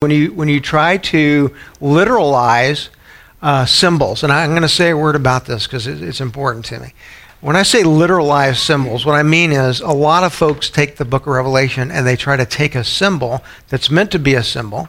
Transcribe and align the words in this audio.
when 0.00 0.12
you 0.12 0.32
when 0.32 0.48
you 0.48 0.60
try 0.60 0.96
to 0.96 1.52
literalize 1.80 2.88
uh, 3.42 3.66
symbols, 3.66 4.22
and 4.22 4.32
I'm 4.32 4.50
going 4.50 4.62
to 4.62 4.68
say 4.68 4.90
a 4.90 4.96
word 4.96 5.16
about 5.16 5.46
this 5.46 5.66
because 5.66 5.88
it, 5.88 6.00
it's 6.00 6.20
important 6.20 6.66
to 6.66 6.78
me. 6.78 6.94
When 7.40 7.56
I 7.56 7.64
say 7.64 7.82
literalize 7.82 8.58
symbols, 8.58 9.04
what 9.04 9.16
I 9.16 9.24
mean 9.24 9.50
is 9.50 9.80
a 9.80 9.88
lot 9.88 10.22
of 10.22 10.32
folks 10.32 10.70
take 10.70 10.98
the 10.98 11.04
book 11.04 11.22
of 11.22 11.32
Revelation 11.32 11.90
and 11.90 12.06
they 12.06 12.14
try 12.14 12.36
to 12.36 12.46
take 12.46 12.76
a 12.76 12.84
symbol 12.84 13.42
that's 13.70 13.90
meant 13.90 14.12
to 14.12 14.20
be 14.20 14.34
a 14.34 14.42
symbol 14.44 14.88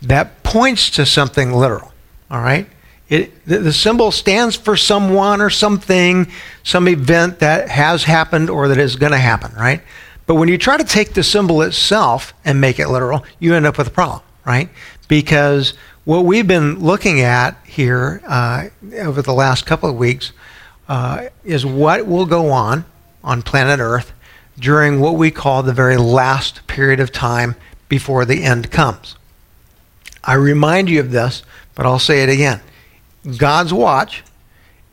that 0.00 0.42
points 0.44 0.88
to 0.92 1.04
something 1.04 1.52
literal. 1.52 1.92
All 2.30 2.40
right? 2.40 2.66
It, 3.10 3.44
the, 3.44 3.58
the 3.58 3.72
symbol 3.74 4.10
stands 4.10 4.56
for 4.56 4.78
someone 4.78 5.42
or 5.42 5.50
something, 5.50 6.26
some 6.62 6.88
event 6.88 7.40
that 7.40 7.68
has 7.68 8.04
happened 8.04 8.48
or 8.48 8.68
that 8.68 8.78
is 8.78 8.96
going 8.96 9.12
to 9.12 9.18
happen, 9.18 9.52
right? 9.54 9.82
But 10.26 10.36
when 10.36 10.48
you 10.48 10.56
try 10.56 10.76
to 10.76 10.84
take 10.84 11.14
the 11.14 11.22
symbol 11.22 11.62
itself 11.62 12.32
and 12.44 12.60
make 12.60 12.78
it 12.78 12.88
literal, 12.88 13.24
you 13.38 13.54
end 13.54 13.66
up 13.66 13.78
with 13.78 13.88
a 13.88 13.90
problem, 13.90 14.20
right? 14.48 14.70
Because 15.06 15.74
what 16.04 16.24
we've 16.24 16.46
been 16.46 16.80
looking 16.80 17.20
at 17.20 17.56
here 17.66 18.22
uh, 18.26 18.68
over 18.96 19.20
the 19.20 19.34
last 19.34 19.66
couple 19.66 19.90
of 19.90 19.96
weeks 19.96 20.32
uh, 20.88 21.26
is 21.44 21.66
what 21.66 22.06
will 22.06 22.24
go 22.24 22.48
on 22.50 22.86
on 23.22 23.42
planet 23.42 23.78
Earth 23.78 24.12
during 24.58 25.00
what 25.00 25.16
we 25.16 25.30
call 25.30 25.62
the 25.62 25.74
very 25.74 25.98
last 25.98 26.66
period 26.66 26.98
of 26.98 27.12
time 27.12 27.54
before 27.90 28.24
the 28.24 28.42
end 28.42 28.70
comes. 28.70 29.16
I 30.24 30.34
remind 30.34 30.88
you 30.88 30.98
of 31.00 31.10
this, 31.10 31.42
but 31.74 31.84
I'll 31.84 31.98
say 31.98 32.22
it 32.22 32.30
again. 32.30 32.60
God's 33.36 33.74
watch, 33.74 34.24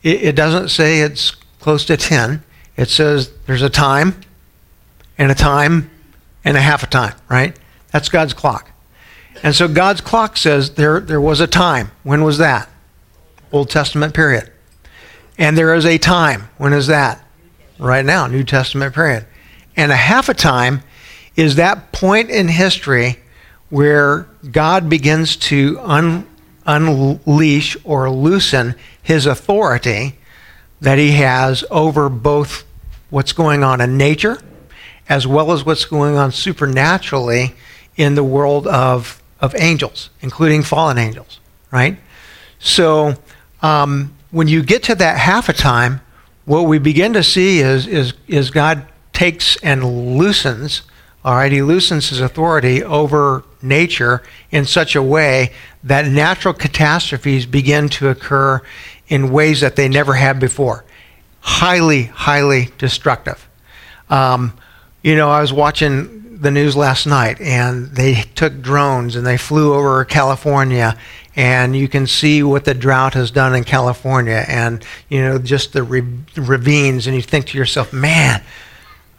it, 0.02 0.22
it 0.22 0.36
doesn't 0.36 0.68
say 0.68 1.00
it's 1.00 1.30
close 1.60 1.86
to 1.86 1.96
10. 1.96 2.44
It 2.76 2.90
says 2.90 3.32
there's 3.46 3.62
a 3.62 3.70
time 3.70 4.20
and 5.16 5.32
a 5.32 5.34
time 5.34 5.90
and 6.44 6.58
a 6.58 6.60
half 6.60 6.82
a 6.82 6.86
time, 6.86 7.14
right? 7.30 7.56
That's 7.90 8.10
God's 8.10 8.34
clock. 8.34 8.70
And 9.42 9.54
so 9.54 9.68
God's 9.68 10.00
clock 10.00 10.36
says 10.36 10.74
there, 10.74 11.00
there 11.00 11.20
was 11.20 11.40
a 11.40 11.46
time. 11.46 11.90
When 12.02 12.24
was 12.24 12.38
that? 12.38 12.68
Old 13.52 13.70
Testament 13.70 14.14
period. 14.14 14.50
And 15.38 15.56
there 15.56 15.74
is 15.74 15.84
a 15.84 15.98
time. 15.98 16.48
When 16.58 16.72
is 16.72 16.86
that? 16.86 17.24
Right 17.78 18.04
now, 18.04 18.26
New 18.26 18.44
Testament 18.44 18.94
period. 18.94 19.26
And 19.76 19.92
a 19.92 19.96
half 19.96 20.28
a 20.28 20.34
time 20.34 20.82
is 21.36 21.56
that 21.56 21.92
point 21.92 22.30
in 22.30 22.48
history 22.48 23.18
where 23.68 24.28
God 24.50 24.88
begins 24.88 25.36
to 25.36 25.78
un, 25.80 26.26
unleash 26.64 27.76
or 27.84 28.10
loosen 28.10 28.74
his 29.02 29.26
authority 29.26 30.18
that 30.80 30.98
he 30.98 31.12
has 31.12 31.64
over 31.70 32.08
both 32.08 32.64
what's 33.10 33.32
going 33.32 33.62
on 33.62 33.80
in 33.80 33.96
nature 33.96 34.38
as 35.08 35.26
well 35.26 35.52
as 35.52 35.64
what's 35.64 35.84
going 35.84 36.16
on 36.16 36.32
supernaturally 36.32 37.54
in 37.96 38.14
the 38.14 38.24
world 38.24 38.66
of, 38.66 39.22
of 39.40 39.54
angels, 39.56 40.10
including 40.20 40.62
fallen 40.62 40.98
angels, 40.98 41.40
right? 41.70 41.98
So 42.58 43.14
um, 43.62 44.14
when 44.30 44.48
you 44.48 44.62
get 44.62 44.82
to 44.84 44.94
that 44.94 45.18
half 45.18 45.48
a 45.48 45.52
time, 45.52 46.00
what 46.44 46.62
we 46.62 46.78
begin 46.78 47.12
to 47.14 47.22
see 47.22 47.60
is, 47.60 47.86
is, 47.86 48.14
is 48.28 48.50
God 48.50 48.86
takes 49.12 49.56
and 49.62 50.16
loosens, 50.16 50.82
all 51.24 51.34
right, 51.34 51.50
he 51.50 51.60
loosens 51.60 52.10
his 52.10 52.20
authority 52.20 52.84
over 52.84 53.44
nature 53.60 54.22
in 54.52 54.64
such 54.64 54.94
a 54.94 55.02
way 55.02 55.52
that 55.82 56.06
natural 56.06 56.54
catastrophes 56.54 57.46
begin 57.46 57.88
to 57.88 58.08
occur 58.08 58.62
in 59.08 59.32
ways 59.32 59.60
that 59.60 59.76
they 59.76 59.88
never 59.88 60.14
had 60.14 60.38
before. 60.38 60.84
Highly, 61.40 62.04
highly 62.04 62.70
destructive. 62.78 63.48
Um, 64.08 64.52
you 65.02 65.16
know, 65.16 65.30
I 65.30 65.40
was 65.40 65.52
watching 65.52 66.25
the 66.40 66.50
news 66.50 66.76
last 66.76 67.06
night 67.06 67.40
and 67.40 67.88
they 67.88 68.22
took 68.34 68.60
drones 68.60 69.16
and 69.16 69.26
they 69.26 69.36
flew 69.36 69.74
over 69.74 70.04
California 70.04 70.96
and 71.34 71.74
you 71.76 71.88
can 71.88 72.06
see 72.06 72.42
what 72.42 72.64
the 72.64 72.74
drought 72.74 73.14
has 73.14 73.30
done 73.30 73.54
in 73.54 73.64
California 73.64 74.44
and, 74.48 74.84
you 75.08 75.20
know, 75.20 75.38
just 75.38 75.72
the 75.72 75.82
ravines. 75.82 77.06
And 77.06 77.16
you 77.16 77.22
think 77.22 77.46
to 77.48 77.58
yourself, 77.58 77.92
man, 77.92 78.42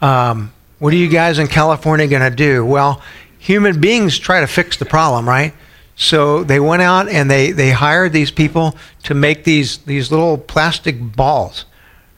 um, 0.00 0.52
what 0.78 0.92
are 0.92 0.96
you 0.96 1.08
guys 1.08 1.38
in 1.38 1.46
California 1.46 2.06
going 2.06 2.28
to 2.28 2.34
do? 2.34 2.64
Well, 2.64 3.02
human 3.38 3.80
beings 3.80 4.18
try 4.18 4.40
to 4.40 4.46
fix 4.46 4.76
the 4.76 4.84
problem, 4.84 5.28
right? 5.28 5.54
So 5.94 6.44
they 6.44 6.60
went 6.60 6.82
out 6.82 7.08
and 7.08 7.30
they, 7.30 7.50
they 7.52 7.70
hired 7.70 8.12
these 8.12 8.30
people 8.30 8.76
to 9.04 9.14
make 9.14 9.44
these, 9.44 9.78
these 9.78 10.10
little 10.10 10.38
plastic 10.38 10.96
balls 11.16 11.64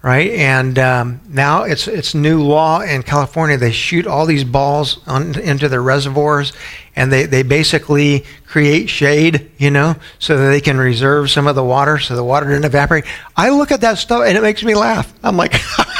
right? 0.03 0.31
And 0.31 0.79
um, 0.79 1.21
now 1.29 1.65
it's 1.65 1.87
it's 1.87 2.15
new 2.15 2.43
law 2.43 2.81
in 2.81 3.03
California. 3.03 3.57
They 3.57 3.73
shoot 3.73 4.07
all 4.07 4.27
these 4.27 4.45
balls 4.45 5.01
on, 5.07 5.39
into 5.39 5.69
their 5.69 5.83
reservoirs, 5.83 6.53
and 6.97 7.13
they, 7.13 7.27
they 7.27 7.43
basically 7.43 8.25
create 8.47 8.89
shade, 8.89 9.51
you 9.59 9.71
know, 9.71 9.97
so 10.19 10.37
that 10.37 10.49
they 10.49 10.61
can 10.61 10.79
reserve 10.79 11.31
some 11.31 11.47
of 11.47 11.55
the 11.55 11.65
water, 11.65 11.99
so 11.99 12.17
the 12.17 12.25
water 12.25 12.47
doesn't 12.47 12.65
evaporate. 12.65 13.05
I 13.37 13.51
look 13.51 13.71
at 13.73 13.81
that 13.83 13.99
stuff 13.99 14.25
and 14.27 14.37
it 14.37 14.43
makes 14.43 14.63
me 14.63 14.75
laugh. 14.75 15.13
I'm 15.23 15.37
like, 15.37 15.55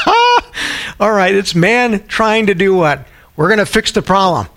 all 0.99 1.11
right, 1.11 1.33
it's 1.33 1.55
man 1.55 2.05
trying 2.07 2.47
to 2.47 2.55
do 2.55 2.75
what? 2.75 3.07
We're 3.35 3.47
going 3.47 3.59
to 3.59 3.65
fix 3.65 3.91
the 3.91 4.01
problem. 4.01 4.47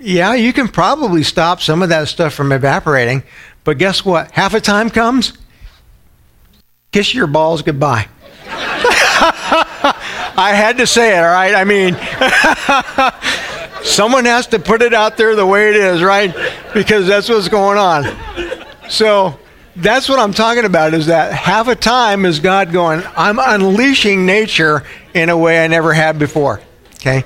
Yeah, 0.00 0.34
you 0.34 0.52
can 0.52 0.68
probably 0.68 1.22
stop 1.22 1.60
some 1.60 1.82
of 1.82 1.88
that 1.90 2.08
stuff 2.08 2.34
from 2.34 2.52
evaporating, 2.52 3.22
but 3.64 3.78
guess 3.78 4.04
what? 4.04 4.30
Half 4.32 4.54
a 4.54 4.60
time 4.60 4.90
comes, 4.90 5.34
kiss 6.92 7.14
your 7.14 7.26
balls 7.26 7.62
goodbye. 7.62 8.08
I 10.36 10.52
had 10.54 10.78
to 10.78 10.86
say 10.86 11.16
it, 11.16 11.20
all 11.20 11.30
right? 11.30 11.54
I 11.54 11.64
mean, 11.64 11.94
someone 13.84 14.24
has 14.24 14.46
to 14.48 14.58
put 14.58 14.82
it 14.82 14.94
out 14.94 15.16
there 15.16 15.34
the 15.34 15.46
way 15.46 15.70
it 15.70 15.76
is, 15.76 16.02
right? 16.02 16.34
Because 16.74 17.06
that's 17.06 17.28
what's 17.28 17.48
going 17.48 17.78
on. 17.78 18.04
So 18.88 19.38
that's 19.76 20.08
what 20.08 20.18
I'm 20.18 20.32
talking 20.32 20.64
about 20.64 20.94
is 20.94 21.06
that 21.06 21.32
half 21.32 21.68
a 21.68 21.74
time 21.74 22.24
is 22.24 22.40
God 22.40 22.72
going, 22.72 23.02
I'm 23.16 23.38
unleashing 23.38 24.26
nature 24.26 24.84
in 25.14 25.28
a 25.28 25.36
way 25.36 25.64
I 25.64 25.68
never 25.68 25.92
had 25.92 26.18
before. 26.18 26.60
Okay? 26.96 27.24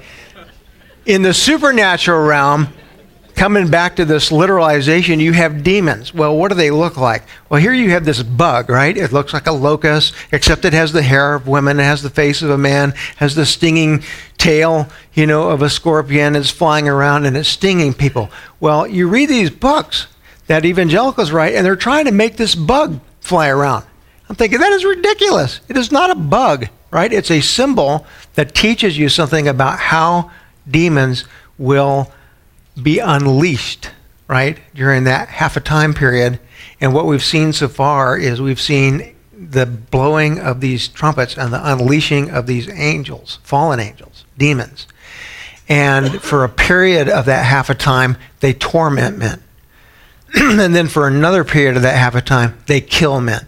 In 1.07 1.23
the 1.23 1.35
supernatural 1.35 2.25
realm, 2.27 2.69
coming 3.35 3.71
back 3.71 3.97
to 3.97 4.05
this 4.05 4.31
literalization, 4.31 5.21
you 5.21 5.33
have 5.33 5.63
demons. 5.63 6.15
Well, 6.15 6.37
what 6.37 6.49
do 6.49 6.55
they 6.55 6.71
look 6.71 6.97
like? 6.97 7.23
Well, 7.49 7.61
here 7.61 7.73
you 7.73 7.91
have 7.91 8.05
this 8.05 8.23
bug, 8.23 8.71
right? 8.71 8.97
It 8.97 9.13
looks 9.13 9.33
like 9.33 9.47
a 9.47 9.53
locust, 9.53 10.15
except 10.33 10.65
it 10.65 10.73
has 10.73 10.93
the 10.93 11.03
hair 11.03 11.35
of 11.35 11.47
women, 11.47 11.81
it 11.81 11.85
has 11.85 12.03
the 12.03 12.11
face 12.11 12.43
of 12.43 12.51
a 12.51 12.59
man, 12.59 12.93
has 13.17 13.35
the 13.35 13.47
stinging 13.47 14.03
tail, 14.39 14.89
you 15.13 15.27
know, 15.27 15.51
of 15.51 15.63
a 15.63 15.71
scorpion. 15.71 16.37
It's 16.37 16.51
flying 16.51 16.89
around 16.89 17.27
and 17.27 17.37
it's 17.37 17.49
stinging 17.49 17.95
people. 17.95 18.31
Well, 18.61 18.87
you 18.87 19.09
read 19.09 19.29
these 19.29 19.51
books 19.51 20.07
that 20.47 20.65
evangelicals 20.65 21.33
write, 21.33 21.55
and 21.55 21.65
they're 21.65 21.77
trying 21.77 22.05
to 22.05 22.13
make 22.13 22.37
this 22.37 22.55
bug 22.55 23.01
fly 23.21 23.49
around. 23.49 23.85
I'm 24.29 24.37
thinking 24.37 24.61
that 24.61 24.73
is 24.73 24.85
ridiculous. 24.85 25.61
It 25.69 25.77
is 25.77 25.91
not 25.93 26.11
a 26.11 26.15
bug, 26.15 26.69
right? 26.91 27.13
It's 27.13 27.31
a 27.31 27.41
symbol 27.41 28.07
that 28.35 28.55
teaches 28.55 28.97
you 28.99 29.09
something 29.09 29.49
about 29.49 29.79
how 29.79 30.31
demons 30.71 31.25
will 31.59 32.13
be 32.81 32.99
unleashed, 32.99 33.91
right, 34.29 34.59
during 34.75 35.05
that 35.05 35.29
half 35.29 35.57
a 35.57 35.61
time 35.61 35.95
period. 35.95 36.41
And 36.81 36.93
what 36.93 37.07
we've 37.07 37.25
seen 37.25 37.53
so 37.53 37.69
far 37.69 38.17
is 38.19 38.41
we've 38.41 38.61
seen 38.61 39.15
the 39.33 39.67
blowing 39.67 40.39
of 40.39 40.61
these 40.61 40.89
trumpets 40.89 41.37
and 41.37 41.53
the 41.53 41.73
unleashing 41.73 42.31
of 42.31 42.47
these 42.47 42.69
angels, 42.69 43.39
fallen 43.43 43.81
angels, 43.81 44.25
demons. 44.39 44.87
And 45.69 46.21
for 46.21 46.45
a 46.45 46.49
period 46.49 47.09
of 47.09 47.27
that 47.27 47.45
half 47.45 47.71
a 47.71 47.75
time, 47.75 48.17
they 48.41 48.53
torment 48.53 49.19
men. 49.19 49.43
and 50.35 50.75
then 50.75 50.89
for 50.89 51.07
another 51.07 51.45
period 51.45 51.77
of 51.77 51.83
that 51.83 51.97
half 51.97 52.15
a 52.15 52.21
time, 52.21 52.59
they 52.67 52.81
kill 52.81 53.21
men. 53.21 53.47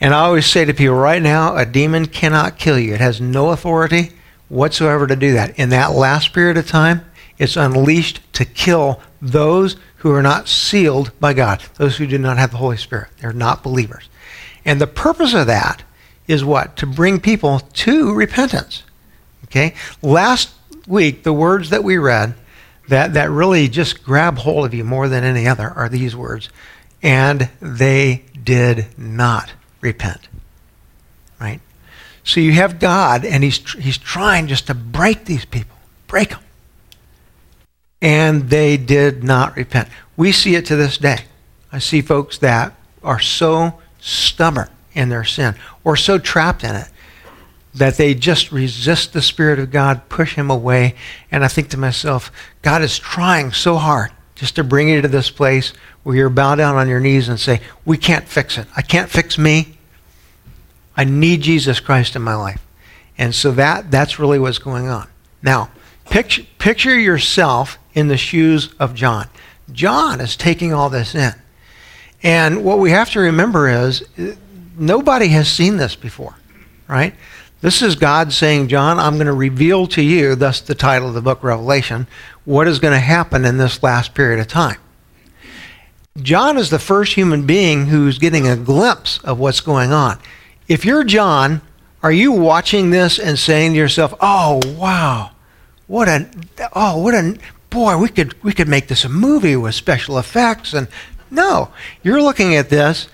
And 0.00 0.14
I 0.14 0.20
always 0.20 0.46
say 0.46 0.64
to 0.64 0.74
people 0.74 0.94
right 0.94 1.22
now, 1.22 1.56
a 1.56 1.66
demon 1.66 2.06
cannot 2.06 2.58
kill 2.58 2.78
you. 2.78 2.94
It 2.94 3.00
has 3.00 3.20
no 3.20 3.50
authority 3.50 4.12
whatsoever 4.48 5.06
to 5.06 5.16
do 5.16 5.32
that. 5.32 5.58
In 5.58 5.70
that 5.70 5.92
last 5.92 6.32
period 6.32 6.56
of 6.56 6.68
time, 6.68 7.04
it's 7.38 7.56
unleashed 7.56 8.20
to 8.34 8.44
kill 8.44 9.00
those 9.22 9.76
who 9.96 10.12
are 10.12 10.22
not 10.22 10.48
sealed 10.48 11.12
by 11.20 11.32
God, 11.32 11.62
those 11.76 11.96
who 11.96 12.06
do 12.06 12.18
not 12.18 12.38
have 12.38 12.50
the 12.50 12.56
Holy 12.56 12.76
Spirit. 12.76 13.08
They're 13.20 13.32
not 13.32 13.62
believers. 13.62 14.08
And 14.64 14.80
the 14.80 14.86
purpose 14.86 15.34
of 15.34 15.46
that 15.46 15.82
is 16.26 16.44
what? 16.44 16.76
To 16.76 16.86
bring 16.86 17.20
people 17.20 17.60
to 17.60 18.12
repentance. 18.12 18.82
Okay? 19.44 19.74
Last 20.02 20.50
week, 20.86 21.22
the 21.22 21.32
words 21.32 21.70
that 21.70 21.84
we 21.84 21.96
read 21.96 22.34
that, 22.88 23.14
that 23.14 23.30
really 23.30 23.68
just 23.68 24.02
grab 24.02 24.38
hold 24.38 24.66
of 24.66 24.74
you 24.74 24.84
more 24.84 25.08
than 25.08 25.24
any 25.24 25.46
other 25.46 25.68
are 25.68 25.88
these 25.88 26.16
words. 26.16 26.48
And 27.02 27.48
they 27.60 28.24
did 28.42 28.86
not 28.98 29.52
repent. 29.80 30.28
Right? 31.40 31.60
So 32.24 32.40
you 32.40 32.52
have 32.52 32.78
God, 32.78 33.24
and 33.24 33.44
he's, 33.44 33.58
he's 33.74 33.98
trying 33.98 34.48
just 34.48 34.66
to 34.66 34.74
break 34.74 35.24
these 35.24 35.44
people, 35.44 35.76
break 36.06 36.30
them 36.30 36.40
and 38.00 38.50
they 38.50 38.76
did 38.76 39.24
not 39.24 39.56
repent. 39.56 39.88
We 40.16 40.32
see 40.32 40.54
it 40.54 40.66
to 40.66 40.76
this 40.76 40.98
day. 40.98 41.24
I 41.72 41.78
see 41.78 42.00
folks 42.00 42.38
that 42.38 42.74
are 43.02 43.20
so 43.20 43.78
stubborn 44.00 44.68
in 44.94 45.08
their 45.08 45.24
sin 45.24 45.54
or 45.84 45.96
so 45.96 46.18
trapped 46.18 46.64
in 46.64 46.74
it 46.74 46.88
that 47.74 47.96
they 47.96 48.14
just 48.14 48.50
resist 48.50 49.12
the 49.12 49.22
Spirit 49.22 49.58
of 49.58 49.70
God, 49.70 50.08
push 50.08 50.34
Him 50.34 50.50
away. 50.50 50.94
And 51.30 51.44
I 51.44 51.48
think 51.48 51.68
to 51.70 51.76
myself, 51.76 52.32
God 52.62 52.82
is 52.82 52.98
trying 52.98 53.52
so 53.52 53.76
hard 53.76 54.10
just 54.34 54.56
to 54.56 54.64
bring 54.64 54.88
you 54.88 55.02
to 55.02 55.08
this 55.08 55.30
place 55.30 55.72
where 56.02 56.16
you're 56.16 56.30
bow 56.30 56.54
down 56.54 56.76
on 56.76 56.88
your 56.88 57.00
knees 57.00 57.28
and 57.28 57.38
say, 57.38 57.60
We 57.84 57.96
can't 57.96 58.28
fix 58.28 58.58
it. 58.58 58.66
I 58.76 58.82
can't 58.82 59.10
fix 59.10 59.38
me. 59.38 59.78
I 60.96 61.04
need 61.04 61.42
Jesus 61.42 61.80
Christ 61.80 62.16
in 62.16 62.22
my 62.22 62.34
life. 62.34 62.60
And 63.16 63.34
so 63.34 63.52
that, 63.52 63.90
that's 63.90 64.18
really 64.18 64.38
what's 64.38 64.58
going 64.58 64.88
on. 64.88 65.08
Now, 65.42 65.70
picture, 66.10 66.42
picture 66.58 66.98
yourself 66.98 67.78
in 67.94 68.08
the 68.08 68.16
shoes 68.16 68.74
of 68.78 68.94
John. 68.94 69.28
John 69.72 70.20
is 70.20 70.36
taking 70.36 70.72
all 70.72 70.90
this 70.90 71.14
in. 71.14 71.34
And 72.22 72.64
what 72.64 72.78
we 72.78 72.90
have 72.90 73.10
to 73.10 73.20
remember 73.20 73.68
is 73.68 74.02
nobody 74.76 75.28
has 75.28 75.50
seen 75.50 75.76
this 75.76 75.94
before, 75.94 76.34
right? 76.88 77.14
This 77.60 77.82
is 77.82 77.96
God 77.96 78.32
saying, 78.32 78.68
John, 78.68 78.98
I'm 78.98 79.14
going 79.14 79.26
to 79.26 79.32
reveal 79.32 79.86
to 79.88 80.02
you, 80.02 80.34
thus 80.34 80.60
the 80.60 80.74
title 80.74 81.08
of 81.08 81.14
the 81.14 81.22
book, 81.22 81.42
Revelation, 81.42 82.06
what 82.44 82.68
is 82.68 82.78
going 82.78 82.94
to 82.94 83.00
happen 83.00 83.44
in 83.44 83.58
this 83.58 83.82
last 83.82 84.14
period 84.14 84.40
of 84.40 84.46
time. 84.46 84.78
John 86.22 86.56
is 86.56 86.70
the 86.70 86.78
first 86.78 87.14
human 87.14 87.46
being 87.46 87.86
who's 87.86 88.18
getting 88.18 88.48
a 88.48 88.56
glimpse 88.56 89.18
of 89.18 89.38
what's 89.38 89.60
going 89.60 89.92
on. 89.92 90.18
If 90.66 90.84
you're 90.84 91.04
John, 91.04 91.62
are 92.02 92.12
you 92.12 92.32
watching 92.32 92.90
this 92.90 93.18
and 93.18 93.38
saying 93.38 93.72
to 93.72 93.78
yourself, 93.78 94.14
"Oh, 94.20 94.60
wow. 94.76 95.30
What 95.88 96.06
a 96.06 96.28
oh, 96.74 96.98
what 96.98 97.14
a 97.14 97.36
boy, 97.70 97.96
we 97.98 98.08
could 98.08 98.40
we 98.44 98.52
could 98.52 98.68
make 98.68 98.86
this 98.86 99.04
a 99.04 99.08
movie 99.08 99.56
with 99.56 99.74
special 99.74 100.18
effects 100.18 100.72
and 100.72 100.86
no, 101.30 101.70
you're 102.02 102.22
looking 102.22 102.54
at 102.54 102.70
this 102.70 103.08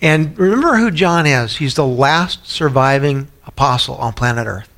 and 0.00 0.38
remember 0.38 0.76
who 0.76 0.90
John 0.90 1.26
is. 1.26 1.56
He's 1.56 1.74
the 1.74 1.86
last 1.86 2.46
surviving 2.46 3.28
apostle 3.46 3.96
on 3.96 4.12
planet 4.12 4.46
Earth. 4.46 4.72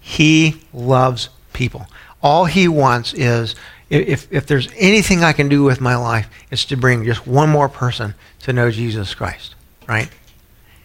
He 0.00 0.62
loves 0.72 1.28
people. 1.52 1.86
All 2.22 2.46
he 2.46 2.68
wants 2.68 3.12
is 3.12 3.54
if, 3.90 4.32
if 4.32 4.46
there's 4.46 4.68
anything 4.76 5.22
I 5.22 5.32
can 5.32 5.48
do 5.48 5.62
with 5.62 5.80
my 5.80 5.96
life, 5.96 6.28
it's 6.50 6.64
to 6.66 6.76
bring 6.76 7.04
just 7.04 7.26
one 7.26 7.50
more 7.50 7.68
person 7.68 8.14
to 8.40 8.52
know 8.52 8.70
Jesus 8.70 9.14
Christ, 9.14 9.54
right? 9.86 10.08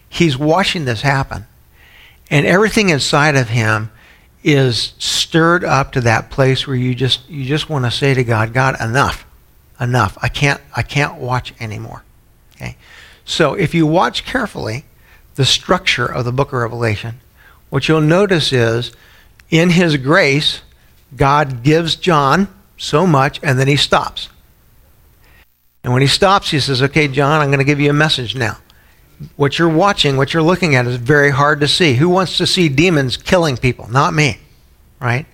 He's 0.09 0.37
watching 0.37 0.85
this 0.85 1.01
happen. 1.01 1.45
And 2.29 2.45
everything 2.45 2.89
inside 2.89 3.35
of 3.35 3.49
him 3.49 3.91
is 4.43 4.93
stirred 4.97 5.63
up 5.63 5.91
to 5.93 6.01
that 6.01 6.29
place 6.29 6.65
where 6.65 6.75
you 6.75 6.95
just 6.95 7.29
you 7.29 7.45
just 7.45 7.69
want 7.69 7.85
to 7.85 7.91
say 7.91 8.13
to 8.13 8.23
God, 8.23 8.53
God, 8.53 8.79
enough. 8.81 9.25
Enough. 9.79 10.17
I 10.21 10.29
can't 10.29 10.61
I 10.75 10.81
can't 10.81 11.15
watch 11.15 11.53
anymore. 11.59 12.03
Okay? 12.55 12.77
So 13.25 13.53
if 13.53 13.73
you 13.73 13.85
watch 13.85 14.25
carefully 14.25 14.85
the 15.35 15.45
structure 15.45 16.05
of 16.05 16.25
the 16.25 16.31
book 16.31 16.47
of 16.49 16.59
Revelation, 16.59 17.19
what 17.69 17.87
you'll 17.87 18.01
notice 18.01 18.51
is 18.51 18.91
in 19.49 19.71
his 19.71 19.97
grace, 19.97 20.61
God 21.15 21.63
gives 21.63 21.95
John 21.95 22.47
so 22.77 23.05
much 23.05 23.39
and 23.43 23.59
then 23.59 23.67
he 23.67 23.75
stops. 23.75 24.29
And 25.83 25.93
when 25.93 26.01
he 26.01 26.07
stops, 26.07 26.51
he 26.51 26.59
says, 26.59 26.81
Okay, 26.81 27.07
John, 27.07 27.41
I'm 27.41 27.47
going 27.47 27.59
to 27.59 27.65
give 27.65 27.79
you 27.79 27.89
a 27.89 27.93
message 27.93 28.35
now. 28.35 28.57
What 29.35 29.59
you're 29.59 29.69
watching, 29.69 30.17
what 30.17 30.33
you're 30.33 30.43
looking 30.43 30.75
at 30.75 30.87
is 30.87 30.95
very 30.95 31.31
hard 31.31 31.59
to 31.59 31.67
see. 31.67 31.95
Who 31.95 32.09
wants 32.09 32.37
to 32.37 32.47
see 32.47 32.69
demons 32.69 33.17
killing 33.17 33.57
people? 33.57 33.89
Not 33.91 34.13
me, 34.13 34.39
right? 35.01 35.25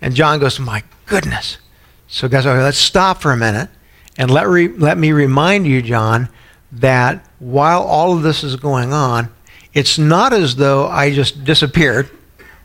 And 0.00 0.14
John 0.14 0.38
goes, 0.38 0.60
My 0.60 0.82
goodness. 1.06 1.58
So, 2.06 2.28
guys, 2.28 2.46
okay, 2.46 2.62
let's 2.62 2.78
stop 2.78 3.20
for 3.20 3.32
a 3.32 3.36
minute 3.36 3.68
and 4.16 4.30
let, 4.30 4.48
re- 4.48 4.68
let 4.68 4.96
me 4.98 5.12
remind 5.12 5.66
you, 5.66 5.82
John, 5.82 6.28
that 6.72 7.24
while 7.38 7.82
all 7.82 8.16
of 8.16 8.22
this 8.22 8.42
is 8.42 8.56
going 8.56 8.92
on, 8.92 9.30
it's 9.74 9.98
not 9.98 10.32
as 10.32 10.56
though 10.56 10.86
I 10.88 11.14
just 11.14 11.44
disappeared 11.44 12.10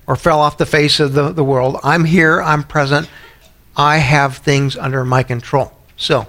or 0.07 0.15
fell 0.15 0.39
off 0.39 0.57
the 0.57 0.65
face 0.65 0.99
of 0.99 1.13
the, 1.13 1.31
the 1.31 1.43
world. 1.43 1.77
I'm 1.83 2.05
here, 2.05 2.41
I'm 2.41 2.63
present, 2.63 3.09
I 3.75 3.97
have 3.97 4.37
things 4.37 4.77
under 4.77 5.03
my 5.03 5.23
control. 5.23 5.71
So, 5.97 6.27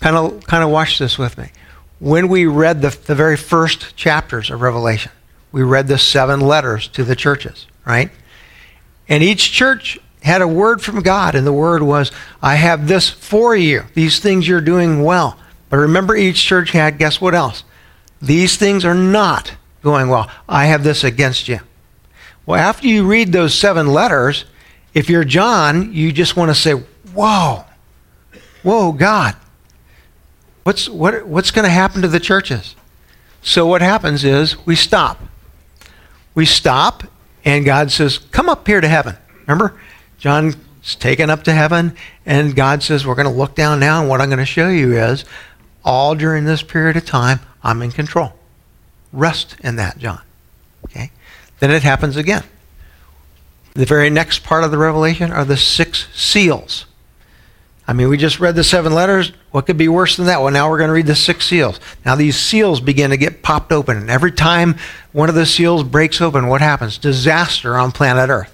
kind 0.00 0.16
of 0.16 0.46
kind 0.46 0.62
of 0.62 0.70
watch 0.70 0.98
this 0.98 1.18
with 1.18 1.38
me. 1.38 1.50
When 1.98 2.28
we 2.28 2.46
read 2.46 2.82
the, 2.82 2.96
the 3.06 3.14
very 3.14 3.36
first 3.36 3.96
chapters 3.96 4.50
of 4.50 4.60
Revelation, 4.60 5.12
we 5.52 5.62
read 5.62 5.88
the 5.88 5.98
seven 5.98 6.40
letters 6.40 6.88
to 6.88 7.04
the 7.04 7.16
churches, 7.16 7.66
right? 7.86 8.10
And 9.08 9.22
each 9.22 9.52
church 9.52 9.98
had 10.22 10.42
a 10.42 10.48
word 10.48 10.82
from 10.82 11.00
God, 11.00 11.34
and 11.34 11.46
the 11.46 11.52
word 11.52 11.82
was, 11.82 12.10
I 12.42 12.56
have 12.56 12.88
this 12.88 13.08
for 13.08 13.54
you. 13.54 13.84
These 13.94 14.18
things 14.18 14.46
you're 14.46 14.60
doing 14.60 15.02
well. 15.02 15.38
But 15.70 15.78
remember, 15.78 16.16
each 16.16 16.44
church 16.44 16.72
had, 16.72 16.98
guess 16.98 17.20
what 17.20 17.34
else? 17.34 17.64
These 18.20 18.56
things 18.56 18.84
are 18.84 18.94
not 18.94 19.54
going 19.82 20.08
well. 20.08 20.30
I 20.48 20.66
have 20.66 20.82
this 20.82 21.04
against 21.04 21.48
you. 21.48 21.60
Well, 22.44 22.60
after 22.60 22.86
you 22.86 23.06
read 23.06 23.32
those 23.32 23.54
seven 23.54 23.86
letters, 23.88 24.44
if 24.94 25.08
you're 25.08 25.24
John, 25.24 25.92
you 25.92 26.12
just 26.12 26.36
want 26.36 26.50
to 26.50 26.54
say, 26.54 26.72
Whoa, 27.14 27.64
whoa, 28.62 28.92
God, 28.92 29.36
what's, 30.66 30.88
what, 30.88 31.24
what's 31.28 31.52
going 31.52 31.64
to 31.64 31.70
happen 31.70 32.02
to 32.02 32.08
the 32.08 32.18
churches? 32.18 32.74
So, 33.40 33.66
what 33.66 33.82
happens 33.82 34.24
is 34.24 34.66
we 34.66 34.74
stop. 34.74 35.20
We 36.34 36.44
stop, 36.44 37.04
and 37.44 37.64
God 37.64 37.92
says, 37.92 38.18
Come 38.18 38.48
up 38.48 38.66
here 38.66 38.80
to 38.80 38.88
heaven. 38.88 39.14
Remember? 39.46 39.80
John's 40.18 40.56
taken 40.98 41.30
up 41.30 41.44
to 41.44 41.52
heaven, 41.52 41.96
and 42.26 42.56
God 42.56 42.82
says, 42.82 43.06
We're 43.06 43.14
going 43.14 43.28
to 43.28 43.32
look 43.32 43.54
down 43.54 43.78
now, 43.78 44.00
and 44.00 44.08
what 44.08 44.20
I'm 44.20 44.28
going 44.28 44.40
to 44.40 44.44
show 44.44 44.68
you 44.68 44.92
is 44.96 45.24
all 45.84 46.16
during 46.16 46.44
this 46.44 46.62
period 46.62 46.96
of 46.96 47.06
time, 47.06 47.38
I'm 47.62 47.80
in 47.80 47.92
control. 47.92 48.32
Rest 49.12 49.54
in 49.62 49.76
that, 49.76 49.98
John. 49.98 50.20
Okay? 50.86 51.12
Then 51.60 51.70
it 51.70 51.84
happens 51.84 52.16
again. 52.16 52.42
The 53.74 53.86
very 53.86 54.10
next 54.10 54.42
part 54.42 54.64
of 54.64 54.72
the 54.72 54.78
revelation 54.78 55.30
are 55.30 55.44
the 55.44 55.56
six 55.56 56.08
seals. 56.12 56.86
I 57.88 57.92
mean, 57.92 58.08
we 58.08 58.16
just 58.16 58.40
read 58.40 58.56
the 58.56 58.64
seven 58.64 58.92
letters. 58.92 59.32
What 59.52 59.66
could 59.66 59.76
be 59.76 59.88
worse 59.88 60.16
than 60.16 60.26
that? 60.26 60.42
Well, 60.42 60.52
now 60.52 60.68
we're 60.68 60.78
going 60.78 60.88
to 60.88 60.94
read 60.94 61.06
the 61.06 61.14
six 61.14 61.46
seals. 61.46 61.78
Now 62.04 62.16
these 62.16 62.36
seals 62.36 62.80
begin 62.80 63.10
to 63.10 63.16
get 63.16 63.42
popped 63.42 63.70
open. 63.70 63.96
And 63.96 64.10
every 64.10 64.32
time 64.32 64.76
one 65.12 65.28
of 65.28 65.36
the 65.36 65.46
seals 65.46 65.84
breaks 65.84 66.20
open, 66.20 66.48
what 66.48 66.60
happens? 66.60 66.98
Disaster 66.98 67.76
on 67.76 67.92
planet 67.92 68.28
Earth. 68.28 68.52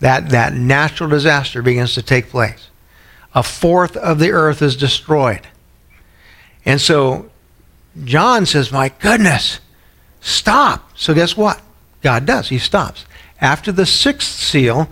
That, 0.00 0.30
that 0.30 0.52
natural 0.54 1.08
disaster 1.08 1.62
begins 1.62 1.94
to 1.94 2.02
take 2.02 2.28
place. 2.28 2.68
A 3.34 3.42
fourth 3.42 3.96
of 3.96 4.18
the 4.18 4.30
earth 4.30 4.62
is 4.62 4.76
destroyed. 4.76 5.40
And 6.64 6.80
so 6.80 7.30
John 8.04 8.46
says, 8.46 8.70
My 8.70 8.90
goodness, 8.90 9.60
stop. 10.20 10.90
So 10.96 11.14
guess 11.14 11.36
what? 11.36 11.60
God 12.02 12.26
does. 12.26 12.48
He 12.48 12.58
stops. 12.58 13.06
After 13.40 13.72
the 13.72 13.86
sixth 13.86 14.28
seal, 14.28 14.88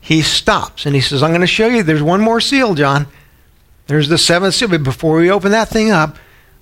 he 0.00 0.22
stops 0.22 0.86
and 0.86 0.94
he 0.94 1.00
says, 1.00 1.22
I'm 1.22 1.30
going 1.30 1.40
to 1.42 1.46
show 1.46 1.68
you 1.68 1.82
there's 1.82 2.02
one 2.02 2.20
more 2.20 2.40
seal, 2.40 2.74
John. 2.74 3.06
There's 3.86 4.08
the 4.08 4.18
seventh 4.18 4.54
seal. 4.54 4.68
But 4.68 4.82
before 4.82 5.16
we 5.18 5.30
open 5.30 5.52
that 5.52 5.68
thing 5.68 5.90
up, 5.90 6.16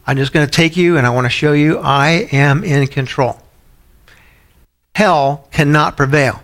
I'm 0.06 0.16
just 0.16 0.32
going 0.32 0.46
to 0.46 0.50
take 0.50 0.76
you 0.76 0.96
and 0.96 1.06
I 1.06 1.10
want 1.10 1.26
to 1.26 1.30
show 1.30 1.52
you 1.52 1.78
I 1.78 2.28
am 2.32 2.64
in 2.64 2.86
control. 2.88 3.40
Hell 4.94 5.46
cannot 5.52 5.96
prevail 5.96 6.42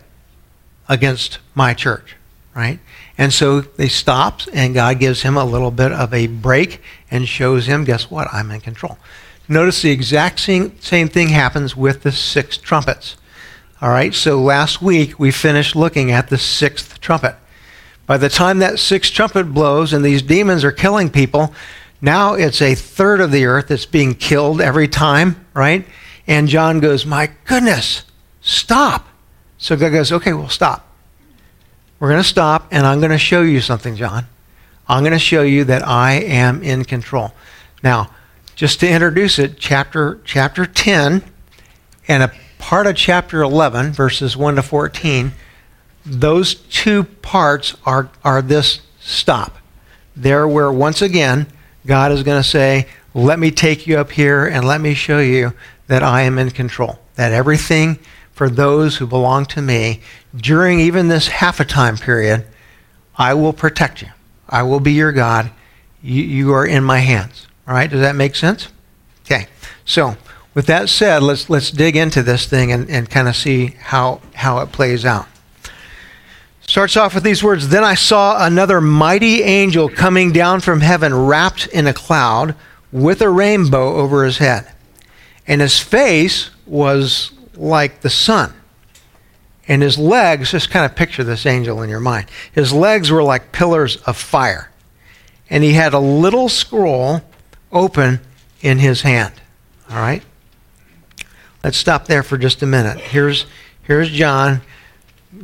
against 0.89 1.39
my 1.55 1.75
church, 1.75 2.15
right? 2.55 2.79
And 3.17 3.33
so 3.33 3.63
he 3.77 3.89
stops, 3.89 4.49
and 4.49 4.75
God 4.75 4.99
gives 4.99 5.23
him 5.23 5.37
a 5.37 5.45
little 5.45 5.71
bit 5.71 5.93
of 5.93 6.13
a 6.13 6.27
break 6.27 6.81
and 7.11 7.29
shows 7.29 7.67
him, 7.67 7.85
guess 7.85 8.11
what? 8.11 8.29
I'm 8.33 8.51
in 8.51 8.61
control. 8.61 8.99
Notice 9.49 9.83
the 9.83 9.91
exact 9.91 10.41
same, 10.41 10.81
same 10.81 11.09
thing 11.09 11.29
happens 11.29 11.77
with 11.77 12.03
the 12.03 12.13
six 12.13 12.57
trumpets. 12.57 13.17
All 13.85 13.91
right, 13.91 14.15
so 14.15 14.41
last 14.41 14.81
week 14.81 15.19
we 15.19 15.31
finished 15.31 15.77
looking 15.77 16.11
at 16.11 16.31
the 16.31 16.39
sixth 16.39 17.03
trumpet. 17.03 17.37
By 18.07 18.17
the 18.17 18.31
time 18.31 18.61
that 18.61 18.79
sixth 18.79 19.13
trumpet 19.13 19.53
blows 19.53 19.93
and 19.93 20.03
these 20.03 20.23
demons 20.23 20.65
are 20.65 20.73
killing 20.73 21.11
people, 21.11 21.53
now 22.01 22.33
it's 22.33 22.63
a 22.63 22.75
third 22.75 23.21
of 23.21 23.31
the 23.31 23.45
earth 23.45 23.69
that's 23.69 23.85
being 23.85 24.15
killed 24.15 24.63
every 24.63 24.89
time, 24.89 25.45
right? 25.53 25.85
And 26.27 26.49
John 26.49 26.81
goes, 26.81 27.05
My 27.05 27.29
goodness, 27.45 28.05
stop. 28.41 29.07
So 29.59 29.77
God 29.77 29.91
goes, 29.91 30.11
Okay, 30.11 30.33
well, 30.33 30.49
stop. 30.49 30.91
We're 32.01 32.09
going 32.09 32.23
to 32.23 32.27
stop, 32.27 32.67
and 32.71 32.87
I'm 32.87 33.01
going 33.01 33.13
to 33.13 33.19
show 33.19 33.43
you 33.43 33.61
something, 33.61 33.97
John. 33.97 34.27
I'm 34.89 35.03
going 35.03 35.13
to 35.13 35.19
show 35.19 35.43
you 35.43 35.63
that 35.65 35.87
I 35.87 36.15
am 36.15 36.63
in 36.63 36.87
control. 36.87 37.35
Now, 37.83 38.13
just 38.55 38.81
to 38.81 38.89
introduce 38.89 39.39
it, 39.39 39.59
chapter, 39.59 40.23
chapter 40.25 40.65
10 40.65 41.23
and 42.09 42.23
a 42.23 42.33
part 42.65 42.87
of 42.87 42.97
chapter 42.97 43.43
11, 43.43 43.93
verses 43.93 44.39
1 44.39 44.57
to 44.57 44.63
14, 44.63 45.33
those 46.07 46.55
two 46.55 47.05
parts 47.05 47.77
are, 47.85 48.09
are 48.25 48.41
this 48.41 48.81
stop. 48.99 49.59
There, 50.17 50.49
where 50.49 50.73
once 50.73 51.03
again, 51.03 51.47
God 51.85 52.11
is 52.11 52.23
going 52.23 52.43
to 52.43 52.49
say, 52.49 52.89
Let 53.13 53.39
me 53.39 53.51
take 53.51 53.87
you 53.87 53.99
up 53.99 54.13
here 54.13 54.47
and 54.47 54.67
let 54.67 54.81
me 54.81 54.95
show 54.95 55.19
you 55.19 55.53
that 55.89 56.03
I 56.03 56.23
am 56.23 56.39
in 56.39 56.53
control. 56.53 56.99
That 57.17 57.33
everything 57.33 57.99
for 58.33 58.49
those 58.49 58.97
who 58.97 59.07
belong 59.07 59.45
to 59.47 59.61
me 59.61 60.01
during 60.35 60.81
even 60.81 61.09
this 61.09 61.29
half 61.29 61.61
a 61.61 61.67
time 61.67 61.99
period, 61.99 62.47
I 63.19 63.35
will 63.35 63.53
protect 63.53 64.01
you. 64.01 64.09
I 64.49 64.63
will 64.63 64.81
be 64.81 64.93
your 64.93 65.13
God. 65.13 65.51
You, 66.03 66.23
you 66.23 66.53
are 66.55 66.67
in 66.67 66.83
my 66.83 67.01
hands. 67.01 67.47
All 67.69 67.75
right, 67.75 67.91
does 67.91 68.01
that 68.01 68.17
make 68.17 68.35
sense? 68.35 68.69
Okay, 69.27 69.49
so 69.85 70.17
with 70.55 70.67
that 70.67 70.89
said, 70.89 71.23
let's, 71.23 71.51
let's 71.51 71.71
dig 71.71 71.97
into 71.97 72.23
this 72.23 72.47
thing 72.47 72.73
and, 72.73 72.89
and 72.89 73.11
kind 73.11 73.29
of 73.29 73.37
see 73.37 73.75
how, 73.81 74.21
how 74.35 74.61
it 74.61 74.73
plays 74.73 75.05
out. 75.05 75.27
Starts 76.67 76.97
off 76.97 77.15
with 77.15 77.25
these 77.25 77.43
words 77.43 77.69
Then 77.69 77.85
I 77.85 77.95
saw 77.95 78.47
another 78.47 78.81
mighty 78.81 79.43
angel 79.43 79.89
coming 79.89 80.33
down 80.33 80.61
from 80.61 80.81
heaven, 80.81 81.15
wrapped 81.15 81.67
in 81.67 81.87
a 81.87 81.93
cloud, 81.93 82.55
with 82.91 83.21
a 83.21 83.29
rainbow 83.29 83.97
over 83.97 84.25
his 84.25 84.39
head. 84.39 84.73
And 85.47 85.61
his 85.61 85.79
face 85.79 86.51
was 86.65 87.33
like 87.55 88.01
the 88.01 88.11
sun. 88.11 88.55
And 89.67 89.83
his 89.83 89.99
legs, 89.99 90.51
just 90.53 90.71
kind 90.71 90.85
of 90.85 90.97
picture 90.97 91.25
this 91.25 91.47
angel 91.47 91.83
in 91.83 91.91
your 91.91 92.01
mind. 92.01 92.27
His 92.53 92.73
legs 92.73 93.11
were 93.11 93.23
like 93.23 93.53
pillars 93.53 93.97
of 93.99 94.17
fire. 94.17 94.71
And 95.51 95.65
he 95.65 95.73
had 95.73 95.93
a 95.93 95.99
little 95.99 96.49
scroll 96.49 97.23
open 97.73 98.21
in 98.61 98.79
his 98.79 99.03
hand. 99.03 99.35
All 99.91 99.97
right? 99.97 100.23
Let's 101.65 101.79
stop 101.79 102.07
there 102.07 102.23
for 102.23 102.37
just 102.37 102.63
a 102.63 102.67
minute. 102.67 102.99
Here's, 102.99 103.47
here's 103.85 104.11
John 104.11 104.61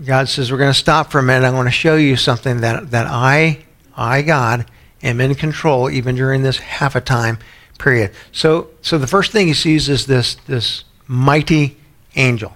God 0.05 0.29
says, 0.29 0.53
We're 0.53 0.59
going 0.59 0.71
to 0.71 0.79
stop 0.79 1.11
for 1.11 1.19
a 1.19 1.23
minute. 1.23 1.47
I 1.47 1.51
want 1.51 1.67
to 1.67 1.73
show 1.73 1.97
you 1.97 2.15
something 2.15 2.61
that, 2.61 2.91
that 2.91 3.07
I, 3.09 3.65
I, 3.97 4.21
God, 4.21 4.67
am 5.03 5.21
in 5.23 5.35
control 5.35 5.91
even 5.91 6.15
during 6.15 6.43
this 6.43 6.59
half 6.59 6.95
a 6.95 7.01
time 7.01 7.39
period. 7.79 8.13
So, 8.33 8.69
so 8.83 8.99
the 8.99 9.07
first 9.07 9.33
thing 9.33 9.47
he 9.47 9.55
sees 9.55 9.89
is 9.89 10.07
this, 10.07 10.35
this 10.35 10.85
mighty 11.07 11.79
angel. 12.15 12.55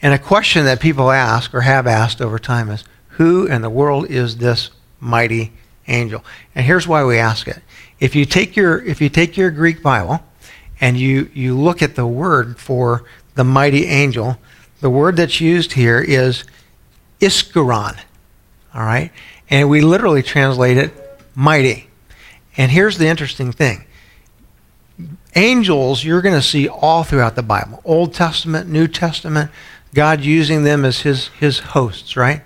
And 0.00 0.14
a 0.14 0.18
question 0.18 0.64
that 0.66 0.80
people 0.80 1.10
ask 1.10 1.52
or 1.52 1.62
have 1.62 1.88
asked 1.88 2.22
over 2.22 2.38
time 2.38 2.70
is, 2.70 2.84
Who 3.08 3.46
in 3.46 3.62
the 3.62 3.70
world 3.70 4.08
is 4.08 4.36
this 4.36 4.70
mighty 5.00 5.52
angel? 5.88 6.24
And 6.54 6.64
here's 6.64 6.86
why 6.86 7.02
we 7.04 7.18
ask 7.18 7.48
it. 7.48 7.60
If 7.98 8.14
you 8.14 8.24
take 8.24 8.54
your, 8.54 8.80
if 8.84 9.00
you 9.00 9.08
take 9.08 9.36
your 9.36 9.50
Greek 9.50 9.82
Bible 9.82 10.22
and 10.80 10.98
you, 10.98 11.30
you 11.32 11.58
look 11.58 11.82
at 11.82 11.94
the 11.94 12.06
word 12.06 12.58
for 12.58 13.04
the 13.34 13.44
mighty 13.44 13.86
angel, 13.86 14.38
the 14.80 14.90
word 14.90 15.16
that's 15.16 15.40
used 15.40 15.72
here 15.72 16.00
is 16.00 16.44
iskaron. 17.20 17.98
All 18.74 18.82
right? 18.82 19.10
And 19.48 19.70
we 19.70 19.80
literally 19.80 20.22
translate 20.22 20.76
it 20.76 20.92
mighty. 21.34 21.88
And 22.56 22.70
here's 22.70 22.98
the 22.98 23.06
interesting 23.06 23.52
thing 23.52 23.84
angels, 25.34 26.02
you're 26.02 26.22
going 26.22 26.34
to 26.34 26.42
see 26.42 26.66
all 26.66 27.04
throughout 27.04 27.36
the 27.36 27.42
Bible 27.42 27.80
Old 27.84 28.14
Testament, 28.14 28.68
New 28.68 28.88
Testament, 28.88 29.50
God 29.94 30.22
using 30.22 30.64
them 30.64 30.84
as 30.84 31.00
his, 31.00 31.28
his 31.28 31.58
hosts, 31.58 32.16
right? 32.16 32.42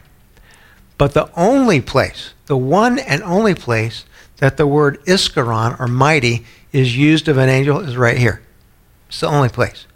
But 0.98 1.14
the 1.14 1.30
only 1.36 1.80
place, 1.80 2.34
the 2.46 2.56
one 2.56 2.98
and 2.98 3.22
only 3.22 3.54
place 3.54 4.04
that 4.40 4.56
the 4.56 4.66
word 4.66 5.02
iskaron 5.04 5.78
or 5.78 5.86
mighty 5.86 6.44
is 6.72 6.96
used 6.96 7.28
of 7.28 7.38
an 7.38 7.48
angel 7.48 7.78
is 7.80 7.96
right 7.96 8.18
here. 8.18 8.42
It's 9.08 9.20
the 9.20 9.28
only 9.28 9.48
place. 9.48 9.86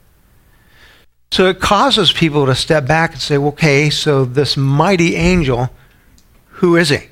So 1.32 1.46
it 1.46 1.58
causes 1.58 2.12
people 2.12 2.46
to 2.46 2.54
step 2.54 2.86
back 2.86 3.12
and 3.12 3.20
say, 3.20 3.36
okay, 3.36 3.90
so 3.90 4.24
this 4.24 4.56
mighty 4.56 5.16
angel, 5.16 5.70
who 6.46 6.76
is 6.76 6.90
he? 6.90 7.08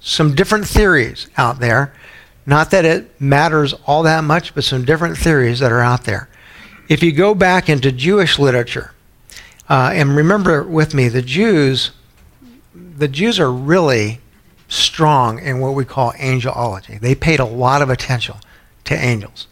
Some 0.00 0.34
different 0.34 0.66
theories 0.66 1.28
out 1.36 1.60
there. 1.60 1.94
Not 2.46 2.70
that 2.72 2.84
it 2.84 3.20
matters 3.20 3.74
all 3.86 4.02
that 4.04 4.24
much, 4.24 4.54
but 4.54 4.64
some 4.64 4.84
different 4.84 5.16
theories 5.16 5.60
that 5.60 5.70
are 5.70 5.82
out 5.82 6.04
there. 6.04 6.28
If 6.88 7.02
you 7.02 7.12
go 7.12 7.34
back 7.34 7.68
into 7.68 7.92
Jewish 7.92 8.38
literature, 8.38 8.92
uh, 9.68 9.92
and 9.94 10.16
remember 10.16 10.64
with 10.64 10.94
me, 10.94 11.08
the 11.08 11.22
Jews, 11.22 11.92
the 12.74 13.06
Jews 13.06 13.38
are 13.38 13.52
really 13.52 14.18
strong 14.70 15.38
in 15.40 15.58
what 15.58 15.74
we 15.74 15.84
call 15.84 16.12
angelology. 16.12 16.98
They 16.98 17.14
paid 17.14 17.40
a 17.40 17.44
lot 17.44 17.82
of 17.82 17.90
attention 17.90 18.36
to 18.84 18.94
angels. 18.94 19.46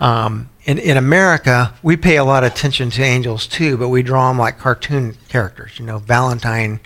Um, 0.00 0.48
in, 0.64 0.78
in 0.78 0.96
America, 0.96 1.74
we 1.82 1.96
pay 1.96 2.16
a 2.16 2.24
lot 2.24 2.44
of 2.44 2.52
attention 2.52 2.90
to 2.90 3.02
angels 3.02 3.46
too, 3.46 3.76
but 3.76 3.88
we 3.90 4.02
draw 4.02 4.28
them 4.28 4.38
like 4.38 4.58
cartoon 4.58 5.16
characters, 5.28 5.78
you 5.78 5.84
know, 5.84 5.98
Valentine, 5.98 6.80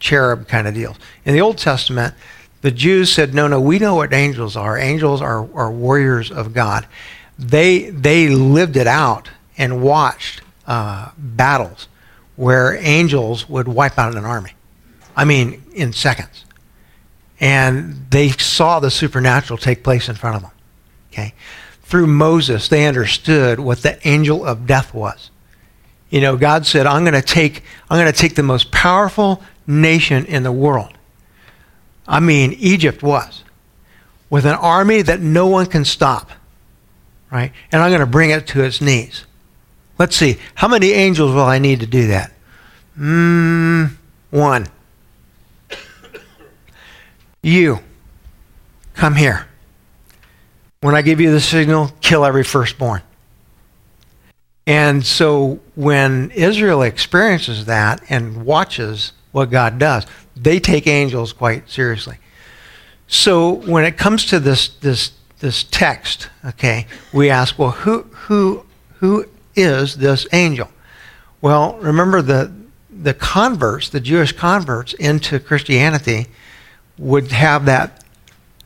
cherub 0.00 0.48
kind 0.48 0.66
of 0.66 0.74
deals. 0.74 0.96
In 1.24 1.34
the 1.34 1.40
Old 1.40 1.58
Testament, 1.58 2.14
the 2.62 2.70
Jews 2.70 3.12
said, 3.12 3.34
no, 3.34 3.46
no, 3.46 3.60
we 3.60 3.78
know 3.78 3.96
what 3.96 4.12
angels 4.12 4.56
are. 4.56 4.76
Angels 4.78 5.20
are, 5.20 5.48
are 5.54 5.70
warriors 5.70 6.30
of 6.30 6.52
God. 6.52 6.86
They, 7.38 7.90
they 7.90 8.28
lived 8.28 8.76
it 8.76 8.86
out 8.86 9.30
and 9.58 9.82
watched 9.82 10.42
uh, 10.66 11.10
battles 11.16 11.88
where 12.36 12.76
angels 12.78 13.48
would 13.48 13.68
wipe 13.68 13.98
out 13.98 14.16
an 14.16 14.24
army. 14.24 14.52
I 15.14 15.24
mean, 15.24 15.62
in 15.74 15.92
seconds. 15.92 16.44
And 17.42 18.06
they 18.08 18.30
saw 18.30 18.80
the 18.80 18.90
supernatural 18.90 19.58
take 19.58 19.84
place 19.84 20.08
in 20.08 20.14
front 20.14 20.36
of 20.36 20.42
them. 20.42 20.52
Okay? 21.12 21.34
through 21.92 22.06
Moses, 22.06 22.68
they 22.68 22.86
understood 22.86 23.60
what 23.60 23.82
the 23.82 24.08
angel 24.08 24.46
of 24.46 24.66
death 24.66 24.94
was. 24.94 25.30
You 26.08 26.22
know, 26.22 26.38
God 26.38 26.64
said, 26.64 26.86
I'm 26.86 27.04
going 27.04 27.12
to 27.12 27.20
take, 27.20 27.64
I'm 27.90 27.98
going 28.00 28.10
to 28.10 28.18
take 28.18 28.34
the 28.34 28.42
most 28.42 28.72
powerful 28.72 29.42
nation 29.66 30.24
in 30.24 30.42
the 30.42 30.50
world. 30.50 30.94
I 32.08 32.18
mean, 32.18 32.54
Egypt 32.54 33.02
was, 33.02 33.44
with 34.30 34.46
an 34.46 34.54
army 34.54 35.02
that 35.02 35.20
no 35.20 35.48
one 35.48 35.66
can 35.66 35.84
stop, 35.84 36.30
right? 37.30 37.52
And 37.70 37.82
I'm 37.82 37.90
going 37.90 38.00
to 38.00 38.06
bring 38.06 38.30
it 38.30 38.46
to 38.46 38.64
its 38.64 38.80
knees. 38.80 39.26
Let's 39.98 40.16
see, 40.16 40.38
how 40.54 40.68
many 40.68 40.92
angels 40.92 41.34
will 41.34 41.42
I 41.44 41.58
need 41.58 41.80
to 41.80 41.86
do 41.86 42.06
that? 42.06 42.32
Mm, 42.98 43.96
one. 44.30 44.66
You, 47.42 47.80
come 48.94 49.16
here. 49.16 49.48
When 50.80 50.94
I 50.94 51.02
give 51.02 51.20
you 51.20 51.32
the 51.32 51.40
signal, 51.40 51.90
kill 52.00 52.24
every 52.24 52.44
firstborn. 52.44 53.02
And 54.66 55.04
so 55.04 55.60
when 55.74 56.30
Israel 56.30 56.82
experiences 56.82 57.64
that 57.66 58.00
and 58.08 58.44
watches 58.44 59.12
what 59.32 59.50
God 59.50 59.78
does, 59.78 60.06
they 60.36 60.60
take 60.60 60.86
angels 60.86 61.32
quite 61.32 61.68
seriously. 61.68 62.18
So 63.08 63.50
when 63.50 63.84
it 63.84 63.96
comes 63.98 64.24
to 64.26 64.38
this 64.38 64.68
this 64.68 65.12
this 65.40 65.64
text, 65.64 66.30
okay, 66.44 66.86
we 67.12 67.28
ask, 67.28 67.58
well, 67.58 67.72
who 67.72 68.02
who 68.02 68.64
who 69.00 69.26
is 69.56 69.96
this 69.96 70.26
angel? 70.32 70.68
Well, 71.40 71.76
remember 71.78 72.22
the 72.22 72.52
the 72.88 73.14
converts, 73.14 73.88
the 73.88 74.00
Jewish 74.00 74.32
converts 74.32 74.92
into 74.94 75.40
Christianity 75.40 76.26
would 77.02 77.32
have 77.32 77.64
that 77.64 78.04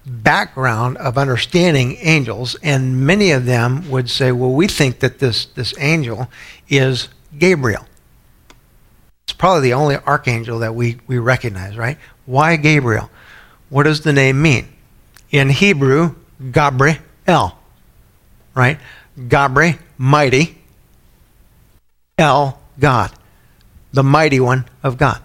background 0.04 0.98
of 0.98 1.16
understanding 1.16 1.96
angels, 2.00 2.54
and 2.62 3.06
many 3.06 3.30
of 3.30 3.46
them 3.46 3.90
would 3.90 4.10
say, 4.10 4.30
well, 4.30 4.52
we 4.52 4.68
think 4.68 5.00
that 5.00 5.18
this, 5.18 5.46
this 5.46 5.74
angel 5.78 6.28
is 6.68 7.08
Gabriel. 7.38 7.86
It's 9.24 9.32
probably 9.32 9.62
the 9.62 9.72
only 9.72 9.96
archangel 9.96 10.58
that 10.58 10.74
we, 10.74 10.98
we 11.06 11.18
recognize, 11.18 11.78
right? 11.78 11.96
Why 12.26 12.56
Gabriel? 12.56 13.10
What 13.70 13.84
does 13.84 14.02
the 14.02 14.12
name 14.12 14.40
mean? 14.42 14.68
In 15.30 15.48
Hebrew, 15.48 16.14
Gabriel, 16.52 17.00
right? 18.54 18.78
Gabri, 19.18 19.78
mighty. 19.96 20.58
El, 22.18 22.60
God, 22.78 23.12
the 23.92 24.02
mighty 24.02 24.40
one 24.40 24.66
of 24.82 24.98
God. 24.98 25.22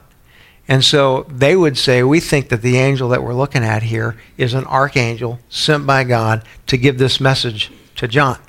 And 0.67 0.83
so 0.83 1.25
they 1.29 1.55
would 1.55 1.77
say, 1.77 2.03
we 2.03 2.19
think 2.19 2.49
that 2.49 2.61
the 2.61 2.77
angel 2.77 3.09
that 3.09 3.23
we're 3.23 3.33
looking 3.33 3.63
at 3.63 3.83
here 3.83 4.15
is 4.37 4.53
an 4.53 4.65
archangel 4.65 5.39
sent 5.49 5.85
by 5.85 6.03
God 6.03 6.43
to 6.67 6.77
give 6.77 6.97
this 6.97 7.19
message 7.19 7.71
to 7.97 8.07
John. 8.07 8.39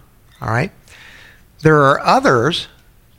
All 0.41 0.49
right? 0.49 0.71
There 1.63 1.81
are 1.83 2.01
others, 2.01 2.69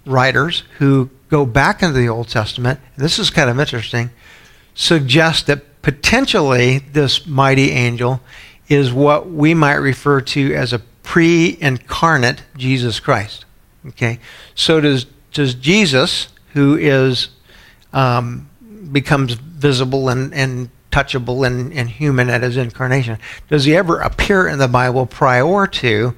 writers, 0.05 0.63
who 0.77 1.09
go 1.29 1.45
back 1.45 1.81
into 1.81 1.97
the 1.97 2.09
Old 2.09 2.29
Testament, 2.29 2.79
this 2.95 3.17
is 3.17 3.29
kind 3.29 3.49
of 3.49 3.59
interesting, 3.59 4.11
suggest 4.75 5.47
that 5.47 5.81
potentially 5.81 6.79
this 6.79 7.25
mighty 7.25 7.71
angel 7.71 8.21
is 8.69 8.93
what 8.93 9.29
we 9.29 9.53
might 9.53 9.75
refer 9.75 10.21
to 10.21 10.53
as 10.53 10.71
a 10.71 10.79
pre 10.79 11.57
incarnate 11.59 12.43
Jesus 12.55 12.99
Christ. 12.99 13.45
Okay? 13.87 14.19
So 14.55 14.79
does, 14.79 15.05
does 15.31 15.55
Jesus, 15.55 16.29
who 16.53 16.77
is. 16.77 17.29
Um, 17.91 18.49
becomes 18.93 19.33
visible 19.33 20.07
and, 20.07 20.33
and 20.33 20.69
touchable 20.91 21.45
and, 21.45 21.73
and 21.73 21.89
human 21.89 22.29
at 22.29 22.43
his 22.43 22.55
incarnation. 22.55 23.17
Does 23.49 23.65
he 23.65 23.75
ever 23.75 23.99
appear 23.99 24.47
in 24.47 24.59
the 24.59 24.67
Bible 24.67 25.05
prior 25.05 25.67
to 25.67 26.15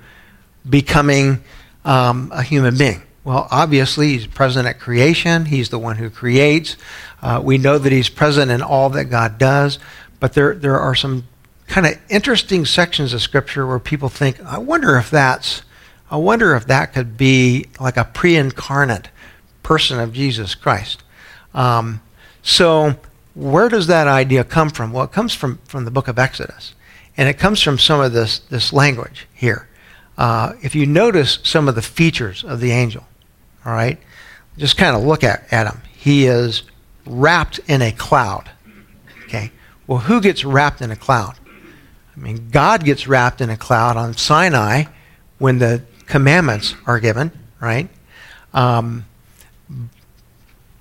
becoming 0.70 1.42
um, 1.84 2.32
a 2.34 2.44
human 2.44 2.78
being? 2.78 3.02
Well, 3.24 3.48
obviously, 3.50 4.10
he's 4.10 4.28
present 4.28 4.68
at 4.68 4.80
creation. 4.80 5.46
He's 5.46 5.70
the 5.70 5.80
one 5.80 5.96
who 5.96 6.12
creates. 6.12 6.78
Uh, 7.24 7.42
we 7.44 7.58
know 7.58 7.80
that 7.80 7.92
he's 7.92 8.10
present 8.10 8.52
in 8.52 8.62
all 8.62 8.92
that 8.92 9.06
God 9.06 9.40
does. 9.40 9.80
But 10.20 10.34
there, 10.34 10.54
there 10.54 10.80
are 10.80 10.94
some 10.94 11.24
kind 11.68 11.88
of 11.88 11.98
interesting 12.10 12.66
sections 12.66 13.14
of 13.14 13.22
Scripture 13.22 13.66
where 13.66 13.80
people 13.80 14.10
think, 14.10 14.40
I 14.46 14.60
wonder 14.60 14.98
if 14.98 15.10
that's, 15.10 15.64
I 16.12 16.18
wonder 16.18 16.54
if 16.56 16.68
that 16.68 16.94
could 16.94 17.18
be 17.18 17.66
like 17.80 17.98
a 17.98 18.04
pre-incarnate 18.04 19.10
person 19.64 20.00
of 20.00 20.14
Jesus 20.14 20.54
Christ. 20.54 21.02
Um, 21.56 22.02
so, 22.46 22.94
where 23.34 23.70
does 23.70 23.88
that 23.88 24.08
idea 24.08 24.44
come 24.44 24.70
from? 24.70 24.94
Well, 24.94 25.04
it 25.04 25.12
comes 25.12 25.34
from, 25.34 25.58
from 25.66 25.84
the 25.84 25.90
book 25.90 26.08
of 26.08 26.20
Exodus. 26.20 26.76
And 27.18 27.28
it 27.28 27.40
comes 27.40 27.60
from 27.60 27.80
some 27.80 28.00
of 28.00 28.14
this, 28.14 28.38
this 28.38 28.72
language 28.72 29.28
here. 29.34 29.68
Uh, 30.16 30.54
if 30.62 30.76
you 30.76 30.86
notice 30.86 31.40
some 31.42 31.68
of 31.68 31.74
the 31.74 31.82
features 31.82 32.44
of 32.44 32.60
the 32.60 32.70
angel, 32.70 33.04
all 33.66 33.74
right, 33.74 33.98
just 34.60 34.78
kind 34.78 34.96
of 34.96 35.04
look 35.04 35.24
at, 35.24 35.52
at 35.52 35.66
him. 35.66 35.82
He 35.98 36.28
is 36.28 36.62
wrapped 37.08 37.60
in 37.68 37.82
a 37.82 37.92
cloud. 37.92 38.52
Okay. 39.24 39.52
Well, 39.88 40.00
who 40.00 40.22
gets 40.22 40.46
wrapped 40.46 40.82
in 40.82 40.92
a 40.92 40.96
cloud? 40.96 41.34
I 42.16 42.20
mean, 42.20 42.50
God 42.52 42.86
gets 42.86 43.08
wrapped 43.08 43.42
in 43.42 43.50
a 43.50 43.58
cloud 43.58 43.98
on 43.98 44.16
Sinai 44.16 44.84
when 45.40 45.58
the 45.58 45.82
commandments 46.06 46.76
are 46.86 47.00
given, 47.00 47.32
right? 47.60 47.90
Um, 48.54 49.06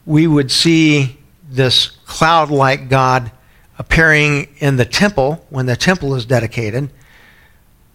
we 0.05 0.27
would 0.27 0.53
see 0.53 1.17
this 1.55 1.89
cloud 2.07 2.51
like 2.51 2.89
God 2.89 3.31
appearing 3.79 4.49
in 4.59 4.77
the 4.77 4.85
temple 4.85 5.45
when 5.51 5.67
the 5.67 5.77
temple 5.77 6.15
is 6.15 6.25
dedicated. 6.25 6.91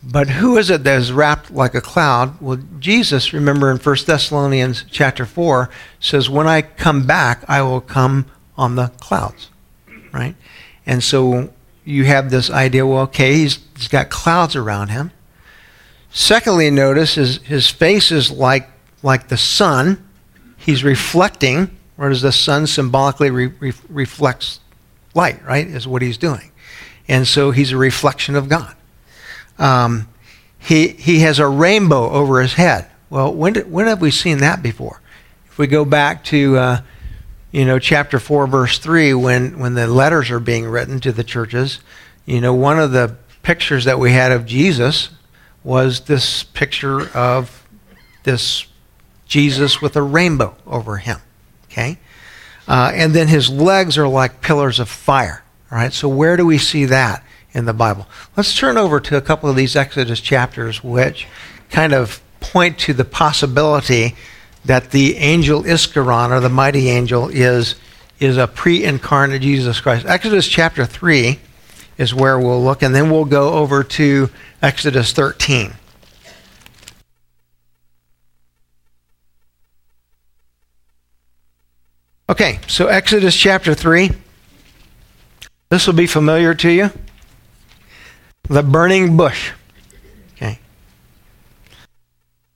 But 0.02 0.30
who 0.30 0.58
is 0.58 0.70
it 0.70 0.84
that 0.86 0.98
is 0.98 1.12
wrapped 1.12 1.52
like 1.52 1.76
a 1.76 1.82
cloud? 1.82 2.40
Well, 2.40 2.60
Jesus, 2.80 3.34
remember 3.34 3.70
in 3.70 3.78
1 3.78 3.96
Thessalonians 4.06 4.86
chapter 4.90 5.26
4, 5.26 5.70
says, 6.00 6.30
When 6.30 6.48
I 6.48 6.62
come 6.62 7.06
back, 7.06 7.44
I 7.48 7.62
will 7.62 7.82
come 7.82 8.26
on 8.58 8.76
the 8.76 8.88
clouds. 9.00 9.50
Right? 10.14 10.36
And 10.86 11.04
so 11.04 11.54
you 11.84 12.06
have 12.06 12.30
this 12.30 12.50
idea, 12.50 12.86
well, 12.86 13.04
okay, 13.04 13.34
he's, 13.34 13.60
he's 13.76 13.88
got 13.88 14.10
clouds 14.10 14.56
around 14.56 14.90
him. 14.90 15.12
Secondly, 16.12 16.72
notice 16.72 17.16
his, 17.16 17.38
his 17.40 17.70
face 17.70 18.12
is 18.12 18.32
like, 18.32 18.70
like 19.04 19.28
the 19.28 19.38
sun. 19.38 20.04
He's 20.58 20.84
reflecting, 20.84 21.78
whereas 22.00 22.22
the 22.22 22.32
sun 22.32 22.66
symbolically 22.66 23.30
re, 23.30 23.48
re, 23.48 23.74
reflects 23.90 24.62
light, 25.14 25.46
right? 25.46 25.68
Is 25.68 25.86
what 25.86 26.02
he's 26.02 26.18
doing. 26.18 26.50
And 27.10 27.28
so 27.28 27.52
he's 27.52 27.74
a 27.74 27.78
reflection 27.78 28.38
of 28.38 28.48
God. 28.48 28.74
Um, 29.58 30.08
he, 30.58 30.88
he 30.88 31.20
has 31.20 31.40
a 31.40 31.48
rainbow 31.48 32.10
over 32.10 32.40
his 32.40 32.54
head. 32.54 32.90
Well, 33.10 33.34
when, 33.34 33.52
did, 33.52 33.70
when 33.70 33.88
have 33.88 34.00
we 34.00 34.12
seen 34.12 34.38
that 34.38 34.64
before? 34.64 35.02
If 35.48 35.58
we 35.58 35.68
go 35.68 35.84
back 35.84 36.24
to, 36.26 36.58
uh, 36.58 36.82
you 37.52 37.66
know, 37.66 37.80
chapter 37.80 38.18
4, 38.18 38.48
verse 38.48 38.78
3, 38.78 39.14
when, 39.16 39.60
when 39.60 39.74
the 39.74 39.86
letters 39.86 40.32
are 40.32 40.40
being 40.40 40.68
written 40.68 41.02
to 41.02 41.12
the 41.12 41.26
churches, 41.26 41.82
you 42.26 42.40
know, 42.40 42.54
one 42.54 42.80
of 42.80 42.94
the 42.94 43.18
pictures 43.44 43.84
that 43.84 44.00
we 44.00 44.14
had 44.14 44.32
of 44.32 44.46
Jesus 44.46 45.10
was 45.66 46.00
this 46.06 46.44
picture 46.44 47.10
of 47.10 47.68
this 48.24 48.68
Jesus 49.28 49.82
with 49.82 49.98
a 49.98 50.02
rainbow 50.02 50.56
over 50.66 50.96
him. 50.96 51.20
Okay? 51.80 51.98
Uh, 52.68 52.92
and 52.94 53.14
then 53.14 53.28
his 53.28 53.50
legs 53.50 53.98
are 53.98 54.08
like 54.08 54.42
pillars 54.42 54.80
of 54.80 54.90
fire. 54.90 55.44
All 55.72 55.78
right, 55.78 55.94
so 55.94 56.08
where 56.08 56.38
do 56.38 56.46
we 56.46 56.58
see 56.58 56.86
that 56.86 57.24
in 57.54 57.66
the 57.66 57.74
Bible? 57.74 58.08
Let's 58.36 58.56
turn 58.56 58.78
over 58.78 59.00
to 59.00 59.18
a 59.18 59.22
couple 59.22 59.50
of 59.50 59.56
these 59.56 59.76
Exodus 59.76 60.20
chapters, 60.20 60.84
which 60.84 61.28
kind 61.70 61.94
of 61.94 62.22
point 62.40 62.78
to 62.80 62.94
the 62.94 63.06
possibility 63.06 64.16
that 64.66 64.92
the 64.92 65.18
angel 65.18 65.64
Iskaron, 65.64 66.32
or 66.32 66.40
the 66.40 66.50
mighty 66.50 66.90
angel, 66.90 67.30
is, 67.30 67.76
is 68.20 68.38
a 68.38 68.48
pre 68.48 68.84
incarnate 68.84 69.42
Jesus 69.42 69.80
Christ. 69.80 70.06
Exodus 70.06 70.48
chapter 70.48 70.86
3 70.86 71.40
is 71.98 72.14
where 72.14 72.40
we'll 72.40 72.64
look, 72.64 72.84
and 72.84 72.94
then 72.94 73.10
we'll 73.10 73.26
go 73.26 73.54
over 73.54 73.84
to 73.84 74.30
Exodus 74.62 75.12
13. 75.14 75.74
Okay, 82.30 82.60
so 82.68 82.86
Exodus 82.86 83.36
chapter 83.36 83.74
3. 83.74 84.12
This 85.70 85.88
will 85.88 85.96
be 85.96 86.06
familiar 86.06 86.54
to 86.54 86.70
you. 86.70 86.92
The 88.44 88.62
burning 88.62 89.18
bush. 89.18 89.52
Okay. 90.34 90.60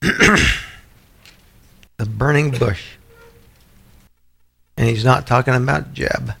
the 0.00 0.46
burning 2.06 2.52
bush. 2.52 2.84
And 4.76 4.88
he's 4.88 5.04
not 5.04 5.26
talking 5.26 5.54
about 5.54 5.92
Jeb. 5.92 6.34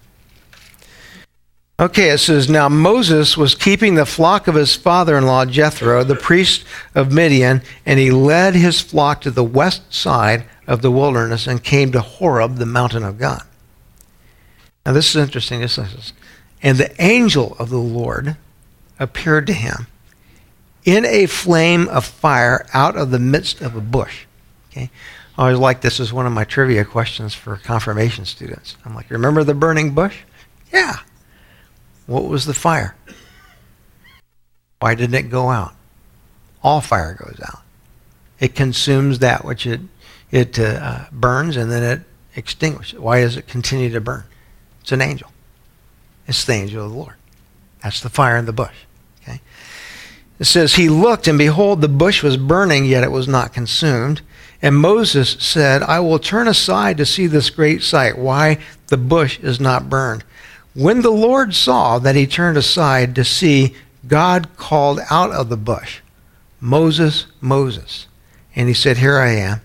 Okay, 1.84 2.08
it 2.08 2.18
says, 2.18 2.48
Now 2.48 2.70
Moses 2.70 3.36
was 3.36 3.54
keeping 3.54 3.94
the 3.94 4.06
flock 4.06 4.48
of 4.48 4.54
his 4.54 4.74
father 4.74 5.18
in 5.18 5.26
law 5.26 5.44
Jethro, 5.44 6.02
the 6.02 6.16
priest 6.16 6.64
of 6.94 7.12
Midian, 7.12 7.60
and 7.84 8.00
he 8.00 8.10
led 8.10 8.54
his 8.54 8.80
flock 8.80 9.20
to 9.20 9.30
the 9.30 9.44
west 9.44 9.92
side 9.92 10.46
of 10.66 10.80
the 10.80 10.90
wilderness 10.90 11.46
and 11.46 11.62
came 11.62 11.92
to 11.92 12.00
Horeb, 12.00 12.56
the 12.56 12.64
mountain 12.64 13.04
of 13.04 13.18
God. 13.18 13.42
Now, 14.86 14.94
this 14.94 15.10
is 15.10 15.16
interesting. 15.16 15.60
This 15.60 15.76
is, 15.76 16.14
and 16.62 16.78
the 16.78 16.90
angel 17.02 17.54
of 17.58 17.68
the 17.68 17.76
Lord 17.76 18.38
appeared 18.98 19.46
to 19.48 19.52
him 19.52 19.86
in 20.86 21.04
a 21.04 21.26
flame 21.26 21.86
of 21.90 22.06
fire 22.06 22.64
out 22.72 22.96
of 22.96 23.10
the 23.10 23.18
midst 23.18 23.60
of 23.60 23.76
a 23.76 23.82
bush. 23.82 24.24
Okay? 24.70 24.88
I 25.36 25.42
always 25.42 25.58
like 25.58 25.82
this 25.82 26.00
as 26.00 26.14
one 26.14 26.24
of 26.24 26.32
my 26.32 26.44
trivia 26.44 26.86
questions 26.86 27.34
for 27.34 27.58
confirmation 27.58 28.24
students. 28.24 28.78
I'm 28.86 28.94
like, 28.94 29.10
remember 29.10 29.44
the 29.44 29.52
burning 29.52 29.90
bush? 29.90 30.20
Yeah. 30.72 31.00
What 32.06 32.24
was 32.24 32.44
the 32.44 32.54
fire? 32.54 32.94
Why 34.80 34.94
didn't 34.94 35.14
it 35.14 35.30
go 35.30 35.48
out? 35.48 35.74
All 36.62 36.80
fire 36.80 37.14
goes 37.14 37.40
out. 37.42 37.62
It 38.40 38.54
consumes 38.54 39.20
that 39.20 39.44
which 39.44 39.66
it 39.66 39.80
it 40.30 40.58
uh, 40.58 41.04
burns 41.12 41.56
and 41.56 41.70
then 41.70 41.82
it 41.82 42.00
extinguishes. 42.36 42.98
Why 42.98 43.20
does 43.20 43.36
it 43.36 43.46
continue 43.46 43.90
to 43.90 44.00
burn? 44.00 44.24
It's 44.80 44.92
an 44.92 45.00
angel. 45.00 45.30
It's 46.26 46.44
the 46.44 46.54
angel 46.54 46.84
of 46.84 46.90
the 46.90 46.96
Lord. 46.96 47.14
That's 47.82 48.00
the 48.00 48.08
fire 48.08 48.36
in 48.36 48.46
the 48.46 48.52
bush. 48.52 48.74
Okay. 49.22 49.40
It 50.38 50.44
says, 50.44 50.74
He 50.74 50.88
looked, 50.88 51.28
and 51.28 51.38
behold, 51.38 51.80
the 51.80 51.88
bush 51.88 52.22
was 52.22 52.36
burning, 52.36 52.84
yet 52.84 53.04
it 53.04 53.10
was 53.10 53.28
not 53.28 53.52
consumed. 53.52 54.22
And 54.60 54.76
Moses 54.76 55.36
said, 55.38 55.82
I 55.82 56.00
will 56.00 56.18
turn 56.18 56.48
aside 56.48 56.96
to 56.96 57.06
see 57.06 57.26
this 57.26 57.50
great 57.50 57.82
sight, 57.82 58.18
why 58.18 58.58
the 58.88 58.96
bush 58.96 59.38
is 59.40 59.60
not 59.60 59.88
burned. 59.90 60.24
When 60.74 61.02
the 61.02 61.10
Lord 61.10 61.54
saw 61.54 61.98
that 62.00 62.16
he 62.16 62.26
turned 62.26 62.56
aside 62.56 63.14
to 63.14 63.24
see, 63.24 63.74
God 64.06 64.56
called 64.56 65.00
out 65.08 65.30
of 65.30 65.48
the 65.48 65.56
bush, 65.56 66.00
Moses, 66.60 67.26
Moses. 67.40 68.06
And 68.56 68.68
he 68.68 68.74
said, 68.74 68.98
Here 68.98 69.18
I 69.18 69.30
am. 69.30 69.60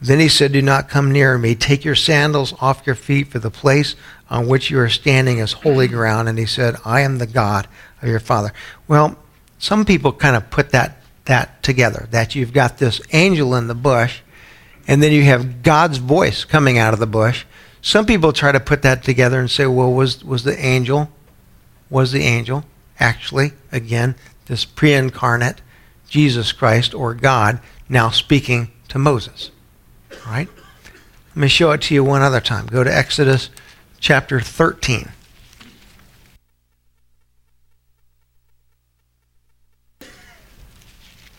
Then 0.00 0.18
he 0.18 0.28
said, 0.28 0.52
Do 0.52 0.62
not 0.62 0.88
come 0.88 1.12
near 1.12 1.38
me. 1.38 1.54
Take 1.54 1.84
your 1.84 1.94
sandals 1.94 2.54
off 2.60 2.86
your 2.86 2.96
feet, 2.96 3.28
for 3.28 3.38
the 3.38 3.50
place 3.50 3.94
on 4.30 4.48
which 4.48 4.70
you 4.70 4.78
are 4.80 4.88
standing 4.88 5.38
is 5.38 5.52
holy 5.52 5.86
ground. 5.86 6.28
And 6.28 6.38
he 6.38 6.46
said, 6.46 6.76
I 6.84 7.02
am 7.02 7.18
the 7.18 7.26
God 7.26 7.68
of 8.00 8.08
your 8.08 8.20
father. 8.20 8.52
Well, 8.88 9.16
some 9.58 9.84
people 9.84 10.12
kind 10.12 10.34
of 10.34 10.50
put 10.50 10.70
that, 10.70 11.02
that 11.26 11.62
together 11.62 12.08
that 12.10 12.34
you've 12.34 12.52
got 12.52 12.78
this 12.78 13.00
angel 13.12 13.54
in 13.54 13.68
the 13.68 13.74
bush, 13.74 14.20
and 14.88 15.02
then 15.02 15.12
you 15.12 15.22
have 15.22 15.62
God's 15.62 15.98
voice 15.98 16.44
coming 16.44 16.78
out 16.78 16.94
of 16.94 17.00
the 17.00 17.06
bush. 17.06 17.44
Some 17.82 18.06
people 18.06 18.32
try 18.32 18.52
to 18.52 18.60
put 18.60 18.82
that 18.82 19.02
together 19.02 19.40
and 19.40 19.50
say, 19.50 19.66
well, 19.66 19.92
was, 19.92 20.24
was 20.24 20.44
the 20.44 20.58
angel, 20.64 21.10
was 21.90 22.12
the 22.12 22.22
angel 22.22 22.64
actually, 23.00 23.52
again, 23.72 24.14
this 24.46 24.64
pre 24.64 24.92
incarnate 24.94 25.60
Jesus 26.08 26.52
Christ 26.52 26.94
or 26.94 27.12
God 27.12 27.60
now 27.88 28.10
speaking 28.10 28.70
to 28.88 28.98
Moses? 28.98 29.50
Right? 30.24 30.48
Let 31.30 31.36
me 31.36 31.48
show 31.48 31.72
it 31.72 31.82
to 31.82 31.94
you 31.94 32.04
one 32.04 32.22
other 32.22 32.40
time. 32.40 32.66
Go 32.66 32.84
to 32.84 32.96
Exodus 32.96 33.50
chapter 33.98 34.40
13. 34.40 35.08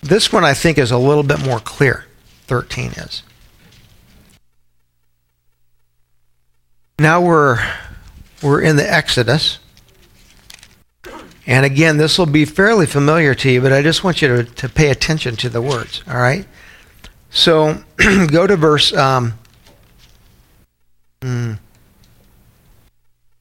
This 0.01 0.33
one 0.33 0.43
I 0.43 0.53
think 0.53 0.77
is 0.77 0.91
a 0.91 0.97
little 0.97 1.23
bit 1.23 1.39
more 1.45 1.61
clear. 1.61 2.05
13 2.47 2.91
is. 2.91 3.23
Now 6.99 7.21
we're 7.21 7.59
we're 8.41 8.61
in 8.61 8.75
the 8.75 8.91
Exodus. 8.91 9.59
And 11.45 11.65
again, 11.65 11.97
this 11.97 12.17
will 12.17 12.25
be 12.25 12.45
fairly 12.45 12.85
familiar 12.85 13.35
to 13.35 13.51
you, 13.51 13.61
but 13.61 13.73
I 13.73 13.81
just 13.81 14.03
want 14.03 14.21
you 14.21 14.29
to, 14.29 14.43
to 14.43 14.69
pay 14.69 14.89
attention 14.89 15.35
to 15.37 15.49
the 15.49 15.61
words, 15.61 16.01
all 16.07 16.15
right? 16.15 16.45
So 17.31 17.83
go 18.27 18.47
to 18.47 18.55
verse. 18.55 18.93
Um, 18.93 19.33
mm, 21.19 21.59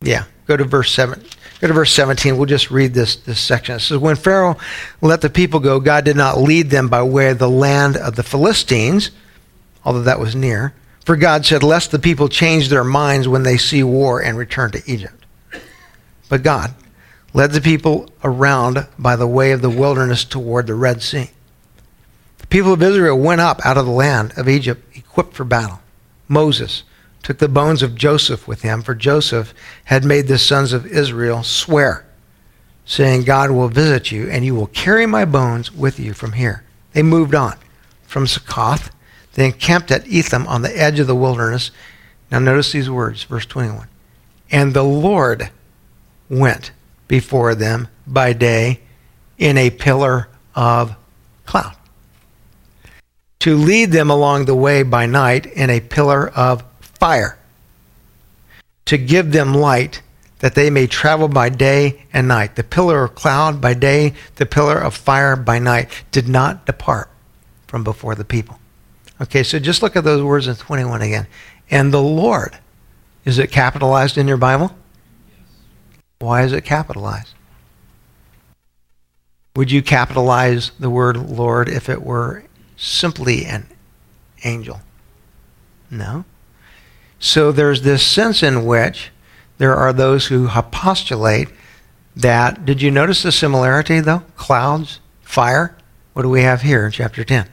yeah, 0.01 0.25
go 0.47 0.57
to 0.57 0.65
verse 0.65 0.91
seven. 0.91 1.23
Go 1.63 1.69
to 1.69 1.75
verse 1.75 1.93
17. 1.93 2.37
We'll 2.37 2.47
just 2.47 2.73
read 2.73 2.93
this, 2.93 3.15
this 3.15 3.39
section. 3.39 3.77
It 3.77 3.81
says, 3.81 3.97
When 3.97 4.17
Pharaoh 4.17 4.57
let 5.01 5.21
the 5.21 5.31
people 5.31 5.61
go, 5.61 5.79
God 5.79 6.05
did 6.05 6.17
not 6.17 6.39
lead 6.39 6.71
them 6.71 6.89
by 6.89 7.05
way 7.05 7.31
of 7.31 7.39
the 7.39 7.49
land 7.49 7.97
of 7.97 8.17
the 8.17 8.25
Philistines, 8.25 9.13
although 9.85 10.03
that 10.03 10.19
was 10.19 10.35
near. 10.35 10.75
For 11.05 11.17
God 11.17 11.45
said, 11.45 11.63
Lest 11.63 11.91
the 11.91 11.99
people 11.99 12.29
change 12.29 12.69
their 12.69 12.85
minds 12.85 13.27
when 13.27 13.43
they 13.43 13.57
see 13.57 13.83
war 13.83 14.23
and 14.23 14.39
return 14.39 14.71
to 14.73 14.83
Egypt. 14.87 15.25
But 16.29 16.43
God 16.43 16.75
led 17.35 17.53
the 17.53 17.61
people 17.61 18.11
around 18.23 18.87
by 18.99 19.17
the 19.17 19.27
way 19.27 19.53
of 19.53 19.63
the 19.63 19.71
wilderness 19.71 20.25
toward 20.25 20.67
the 20.67 20.75
Red 20.75 21.03
Sea 21.03 21.31
The 22.39 22.47
people 22.47 22.73
of 22.73 22.83
Israel 22.83 23.19
went 23.19 23.41
up 23.41 23.65
out 23.65 23.79
of 23.79 23.87
the 23.87 23.93
land 23.93 24.33
of 24.37 24.49
Egypt 24.49 24.97
equipped 24.97 25.35
for 25.35 25.45
battle. 25.45 25.81
Moses 26.29 26.85
took 27.23 27.39
the 27.39 27.49
bones 27.49 27.83
of 27.83 27.95
Joseph 27.95 28.49
with 28.49 28.63
him, 28.63 28.83
for 28.83 28.95
Joseph 28.95 29.55
had 29.85 30.05
made 30.05 30.27
the 30.27 30.39
sons 30.39 30.73
of 30.73 30.87
Israel 30.87 31.43
swear, 31.43 32.05
saying, 32.85 33.25
God 33.25 33.51
will 33.51 33.69
visit 33.69 34.11
you, 34.11 34.29
and 34.29 34.45
you 34.45 34.55
will 34.55 34.67
carry 34.69 35.07
my 35.07 35.25
bones 35.25 35.73
with 35.73 36.01
you 36.01 36.15
from 36.15 36.33
here. 36.33 36.65
They 36.93 37.03
moved 37.03 37.35
on 37.35 37.57
from 38.03 38.27
Succoth. 38.27 38.91
They 39.35 39.47
encamped 39.47 39.91
at 39.91 40.07
Etham 40.07 40.47
on 40.47 40.63
the 40.63 40.79
edge 40.79 40.99
of 40.99 41.07
the 41.07 41.15
wilderness. 41.15 41.71
Now 42.31 42.39
notice 42.39 42.73
these 42.73 42.91
words, 42.91 43.25
verse 43.25 43.47
21. 43.47 43.89
And 44.51 44.75
the 44.75 44.83
Lord 44.83 45.51
went 46.29 46.73
before 47.09 47.55
them 47.55 47.89
by 48.07 48.33
day 48.33 48.81
in 49.39 49.59
a 49.59 49.71
pillar 49.71 50.29
of 50.55 50.95
cloud, 51.47 51.75
to 53.41 53.57
lead 53.57 53.91
them 53.91 54.11
along 54.11 54.45
the 54.45 54.55
way 54.55 54.83
by 54.83 55.07
night 55.07 55.47
in 55.47 55.71
a 55.71 55.81
pillar 55.81 56.29
of 56.31 56.63
fire, 56.81 57.39
to 58.85 58.97
give 58.99 59.33
them 59.33 59.55
light 59.55 60.03
that 60.39 60.55
they 60.55 60.71
may 60.71 60.87
travel 60.87 61.29
by 61.29 61.49
day 61.49 62.03
and 62.13 62.29
night. 62.29 62.57
The 62.57 62.65
pillar 62.65 63.05
of 63.05 63.15
cloud 63.15 63.61
by 63.61 63.75
day, 63.75 64.15
the 64.37 64.47
pillar 64.47 64.79
of 64.79 64.95
fire 64.95 65.37
by 65.37 65.59
night 65.59 65.89
did 66.11 66.29
not 66.29 66.67
depart 66.67 67.09
from 67.67 67.85
before 67.85 68.15
the 68.15 68.25
people. 68.25 68.59
Okay, 69.23 69.45
so 69.45 69.61
just 69.61 69.83
look 69.83 69.95
at 69.95 70.03
those 70.03 70.23
words 70.23 70.49
in 70.49 70.57
21 70.57 71.01
again. 71.01 71.29
And 71.71 71.95
the 71.95 72.03
Lord, 72.03 72.59
is 73.25 73.39
it 73.39 73.53
capitalized 73.53 74.19
in 74.19 74.27
your 74.27 74.37
Bible? 74.37 74.75
Why 76.19 76.43
is 76.43 76.53
it 76.53 76.65
capitalized? 76.65 77.35
Would 79.55 79.71
you 79.71 79.83
capitalize 79.83 80.73
the 80.79 80.91
word 80.91 81.17
Lord 81.17 81.69
if 81.69 81.89
it 81.89 82.03
were 82.03 82.45
simply 82.77 83.45
an 83.45 83.69
angel? 84.45 84.81
No. 85.91 86.25
So 87.21 87.53
there's 87.53 87.83
this 87.83 88.05
sense 88.05 88.43
in 88.43 88.67
which 88.67 89.11
there 89.59 89.77
are 89.77 89.93
those 89.93 90.27
who 90.27 90.49
postulate 90.49 91.49
that. 92.17 92.65
Did 92.65 92.83
you 92.83 92.91
notice 92.91 93.23
the 93.23 93.31
similarity, 93.31 94.01
though? 94.01 94.25
Clouds, 94.37 94.99
fire. 95.21 95.77
What 96.13 96.23
do 96.23 96.29
we 96.29 96.43
have 96.43 96.63
here 96.63 96.87
in 96.87 96.93
chapter 96.93 97.23
10? 97.23 97.49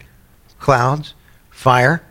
Clouds, 0.60 1.14
fire. 1.60 2.02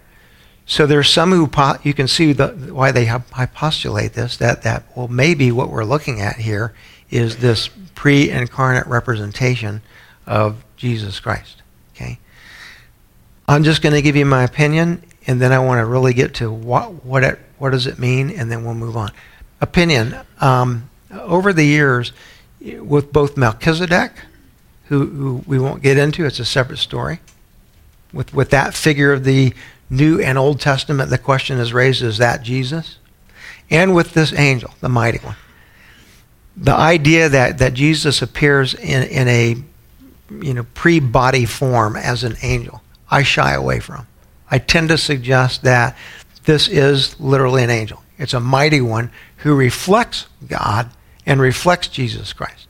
So 0.66 0.86
there's 0.86 1.08
some 1.08 1.32
who 1.32 1.46
po- 1.46 1.78
you 1.82 1.94
can 1.94 2.06
see 2.06 2.34
the, 2.34 2.48
why 2.48 2.92
they 2.92 3.10
postulate 3.54 4.12
this 4.12 4.36
that 4.36 4.62
that 4.62 4.84
well 4.94 5.08
maybe 5.08 5.50
what 5.50 5.70
we're 5.70 5.84
looking 5.84 6.20
at 6.20 6.36
here 6.36 6.74
is 7.10 7.38
this 7.38 7.70
pre-incarnate 7.94 8.86
representation 8.86 9.80
of 10.26 10.62
Jesus 10.76 11.18
Christ. 11.18 11.62
Okay, 11.94 12.18
I'm 13.48 13.64
just 13.64 13.80
going 13.80 13.94
to 13.94 14.02
give 14.02 14.14
you 14.14 14.26
my 14.26 14.44
opinion, 14.44 15.02
and 15.26 15.40
then 15.40 15.52
I 15.52 15.58
want 15.58 15.80
to 15.80 15.86
really 15.86 16.12
get 16.12 16.34
to 16.34 16.52
what 16.52 17.02
what 17.02 17.24
it, 17.24 17.38
what 17.56 17.70
does 17.70 17.86
it 17.86 17.98
mean, 17.98 18.30
and 18.30 18.50
then 18.50 18.64
we'll 18.64 18.74
move 18.74 18.98
on 18.98 19.10
opinion. 19.62 20.14
Um, 20.40 20.90
over 21.10 21.54
the 21.54 21.64
years, 21.64 22.12
with 22.60 23.10
both 23.14 23.38
Melchizedek, 23.38 24.12
who, 24.88 25.06
who, 25.06 25.44
we 25.46 25.58
won't 25.58 25.82
get 25.82 25.96
into, 25.96 26.26
it's 26.26 26.38
a 26.38 26.44
separate 26.44 26.78
story. 26.78 27.20
With, 28.12 28.32
with 28.32 28.50
that 28.50 28.74
figure 28.74 29.12
of 29.12 29.24
the 29.24 29.52
New 29.90 30.20
and 30.20 30.38
Old 30.38 30.60
Testament, 30.60 31.10
the 31.10 31.18
question 31.18 31.58
is 31.58 31.72
raised 31.72 32.02
is 32.02 32.18
that 32.18 32.42
Jesus? 32.42 32.98
And 33.70 33.94
with 33.94 34.14
this 34.14 34.32
angel, 34.32 34.72
the 34.80 34.88
mighty 34.88 35.18
one. 35.18 35.36
The 36.56 36.74
idea 36.74 37.28
that, 37.28 37.58
that 37.58 37.74
Jesus 37.74 38.22
appears 38.22 38.74
in, 38.74 39.02
in 39.04 39.28
a 39.28 39.56
you 40.42 40.54
know, 40.54 40.66
pre 40.74 41.00
body 41.00 41.44
form 41.44 41.96
as 41.96 42.24
an 42.24 42.36
angel, 42.42 42.82
I 43.10 43.22
shy 43.22 43.52
away 43.52 43.80
from. 43.80 44.06
I 44.50 44.58
tend 44.58 44.88
to 44.88 44.98
suggest 44.98 45.62
that 45.62 45.96
this 46.44 46.68
is 46.68 47.18
literally 47.20 47.62
an 47.62 47.70
angel. 47.70 48.02
It's 48.18 48.34
a 48.34 48.40
mighty 48.40 48.80
one 48.80 49.10
who 49.38 49.54
reflects 49.54 50.26
God 50.46 50.90
and 51.26 51.40
reflects 51.40 51.88
Jesus 51.88 52.32
Christ. 52.32 52.66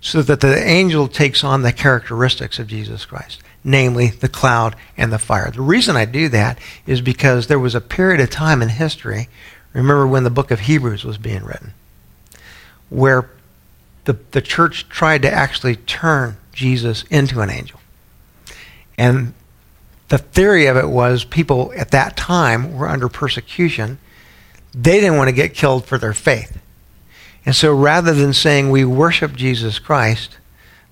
So 0.00 0.22
that 0.22 0.40
the 0.40 0.56
angel 0.56 1.08
takes 1.08 1.42
on 1.42 1.62
the 1.62 1.72
characteristics 1.72 2.58
of 2.58 2.68
Jesus 2.68 3.04
Christ, 3.04 3.42
namely 3.66 4.06
the 4.06 4.28
cloud 4.28 4.76
and 4.96 5.12
the 5.12 5.18
fire. 5.18 5.50
The 5.50 5.60
reason 5.60 5.96
I 5.96 6.04
do 6.04 6.28
that 6.28 6.58
is 6.86 7.00
because 7.00 7.48
there 7.48 7.58
was 7.58 7.74
a 7.74 7.80
period 7.80 8.20
of 8.20 8.30
time 8.30 8.62
in 8.62 8.68
history, 8.70 9.28
remember 9.72 10.06
when 10.06 10.24
the 10.24 10.30
book 10.30 10.50
of 10.50 10.60
Hebrews 10.60 11.04
was 11.04 11.18
being 11.18 11.44
written, 11.44 11.74
where 12.88 13.28
the, 14.04 14.16
the 14.30 14.40
church 14.40 14.88
tried 14.88 15.22
to 15.22 15.30
actually 15.30 15.76
turn 15.76 16.36
Jesus 16.52 17.02
into 17.10 17.40
an 17.40 17.50
angel. 17.50 17.80
And 18.96 19.34
the 20.08 20.18
theory 20.18 20.66
of 20.66 20.76
it 20.76 20.88
was 20.88 21.24
people 21.24 21.72
at 21.76 21.90
that 21.90 22.16
time 22.16 22.78
were 22.78 22.88
under 22.88 23.08
persecution 23.08 23.98
they 24.76 25.00
didn't 25.00 25.16
want 25.16 25.28
to 25.28 25.32
get 25.34 25.54
killed 25.54 25.86
for 25.86 25.96
their 25.96 26.12
faith. 26.12 26.58
And 27.46 27.56
so 27.56 27.74
rather 27.74 28.12
than 28.12 28.34
saying 28.34 28.70
we 28.70 28.84
worship 28.84 29.34
Jesus 29.34 29.78
Christ, 29.78 30.36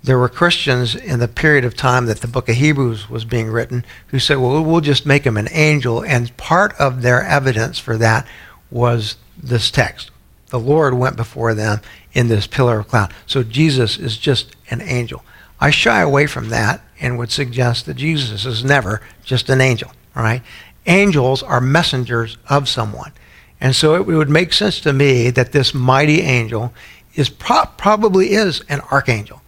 there 0.04 0.18
were 0.18 0.28
Christians 0.28 0.94
in 0.94 1.18
the 1.18 1.28
period 1.28 1.64
of 1.64 1.74
time 1.74 2.04
that 2.06 2.20
the 2.20 2.28
book 2.28 2.50
of 2.50 2.56
Hebrews 2.56 3.08
was 3.08 3.24
being 3.24 3.48
written 3.48 3.86
who 4.08 4.18
said, 4.18 4.36
well, 4.36 4.62
we'll 4.62 4.82
just 4.82 5.06
make 5.06 5.24
him 5.24 5.38
an 5.38 5.48
angel. 5.50 6.04
And 6.04 6.36
part 6.36 6.74
of 6.78 7.00
their 7.00 7.22
evidence 7.22 7.78
for 7.78 7.96
that 7.96 8.26
was 8.70 9.16
this 9.42 9.70
text. 9.70 10.10
The 10.48 10.60
Lord 10.60 10.92
went 10.92 11.16
before 11.16 11.54
them 11.54 11.80
in 12.12 12.28
this 12.28 12.46
pillar 12.46 12.80
of 12.80 12.88
cloud. 12.88 13.14
So 13.24 13.42
Jesus 13.42 13.96
is 13.96 14.18
just 14.18 14.54
an 14.68 14.82
angel. 14.82 15.24
I 15.58 15.70
shy 15.70 16.02
away 16.02 16.26
from 16.26 16.50
that 16.50 16.82
and 17.00 17.16
would 17.16 17.32
suggest 17.32 17.86
that 17.86 17.94
Jesus 17.94 18.44
is 18.44 18.62
never 18.62 19.00
just 19.24 19.48
an 19.48 19.62
angel. 19.62 19.90
Right? 20.14 20.42
Angels 20.84 21.42
are 21.42 21.62
messengers 21.62 22.36
of 22.50 22.68
someone. 22.68 23.12
And 23.58 23.74
so 23.74 23.94
it 23.94 24.04
would 24.04 24.28
make 24.28 24.52
sense 24.52 24.80
to 24.80 24.92
me 24.92 25.30
that 25.30 25.52
this 25.52 25.72
mighty 25.72 26.20
angel 26.20 26.74
is 27.14 27.30
pro- 27.30 27.70
probably 27.78 28.32
is 28.32 28.60
an 28.68 28.82
archangel 28.92 29.40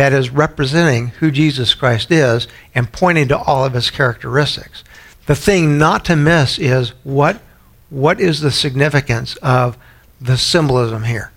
that 0.00 0.14
is 0.14 0.30
representing 0.30 1.08
who 1.18 1.30
Jesus 1.30 1.74
Christ 1.74 2.10
is 2.10 2.48
and 2.74 2.90
pointing 2.90 3.28
to 3.28 3.36
all 3.36 3.66
of 3.66 3.74
his 3.74 3.90
characteristics. 3.90 4.82
The 5.26 5.34
thing 5.34 5.76
not 5.76 6.06
to 6.06 6.16
miss 6.16 6.58
is 6.58 6.94
what 7.04 7.42
what 7.90 8.18
is 8.18 8.40
the 8.40 8.50
significance 8.50 9.36
of 9.42 9.76
the 10.18 10.38
symbolism 10.38 11.04
here? 11.04 11.32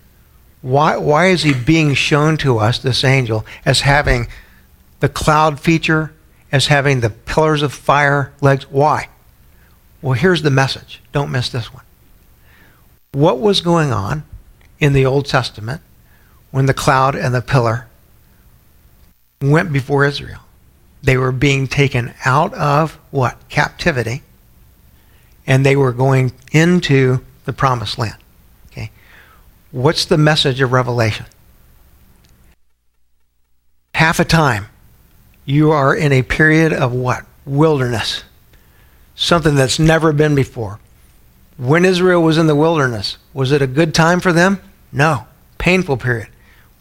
Why 0.62 0.96
why 0.96 1.26
is 1.26 1.42
he 1.42 1.52
being 1.52 1.92
shown 1.92 2.38
to 2.38 2.56
us 2.56 2.78
this 2.78 3.04
angel 3.04 3.44
as 3.66 3.82
having 3.82 4.28
the 5.00 5.10
cloud 5.10 5.60
feature, 5.60 6.14
as 6.50 6.68
having 6.68 7.00
the 7.00 7.10
pillars 7.10 7.60
of 7.60 7.70
fire 7.70 8.32
legs? 8.40 8.64
Why? 8.70 9.10
Well, 10.00 10.14
here's 10.14 10.40
the 10.40 10.48
message. 10.48 11.02
Don't 11.12 11.30
miss 11.30 11.50
this 11.50 11.70
one 11.70 11.84
what 13.12 13.40
was 13.40 13.60
going 13.60 13.92
on 13.92 14.24
in 14.80 14.94
the 14.94 15.04
Old 15.04 15.26
Testament 15.26 15.82
when 16.50 16.64
the 16.64 16.72
cloud 16.72 17.14
and 17.14 17.34
the 17.34 17.42
pillar 17.42 17.88
went 19.50 19.72
before 19.72 20.04
Israel. 20.04 20.40
They 21.02 21.16
were 21.16 21.32
being 21.32 21.68
taken 21.68 22.14
out 22.24 22.54
of 22.54 22.98
what? 23.10 23.48
Captivity. 23.48 24.22
And 25.46 25.64
they 25.64 25.76
were 25.76 25.92
going 25.92 26.32
into 26.52 27.22
the 27.44 27.52
promised 27.52 27.98
land. 27.98 28.16
Okay. 28.68 28.90
What's 29.70 30.06
the 30.06 30.16
message 30.16 30.60
of 30.60 30.72
Revelation? 30.72 31.26
Half 33.94 34.18
a 34.18 34.24
time 34.24 34.66
you 35.44 35.70
are 35.70 35.94
in 35.94 36.12
a 36.12 36.22
period 36.22 36.72
of 36.72 36.92
what? 36.92 37.24
Wilderness. 37.44 38.24
Something 39.14 39.54
that's 39.54 39.78
never 39.78 40.12
been 40.12 40.34
before. 40.34 40.80
When 41.56 41.84
Israel 41.84 42.22
was 42.22 42.38
in 42.38 42.46
the 42.46 42.56
wilderness, 42.56 43.18
was 43.32 43.52
it 43.52 43.62
a 43.62 43.66
good 43.66 43.94
time 43.94 44.20
for 44.20 44.32
them? 44.32 44.60
No. 44.90 45.26
Painful 45.58 45.98
period. 45.98 46.28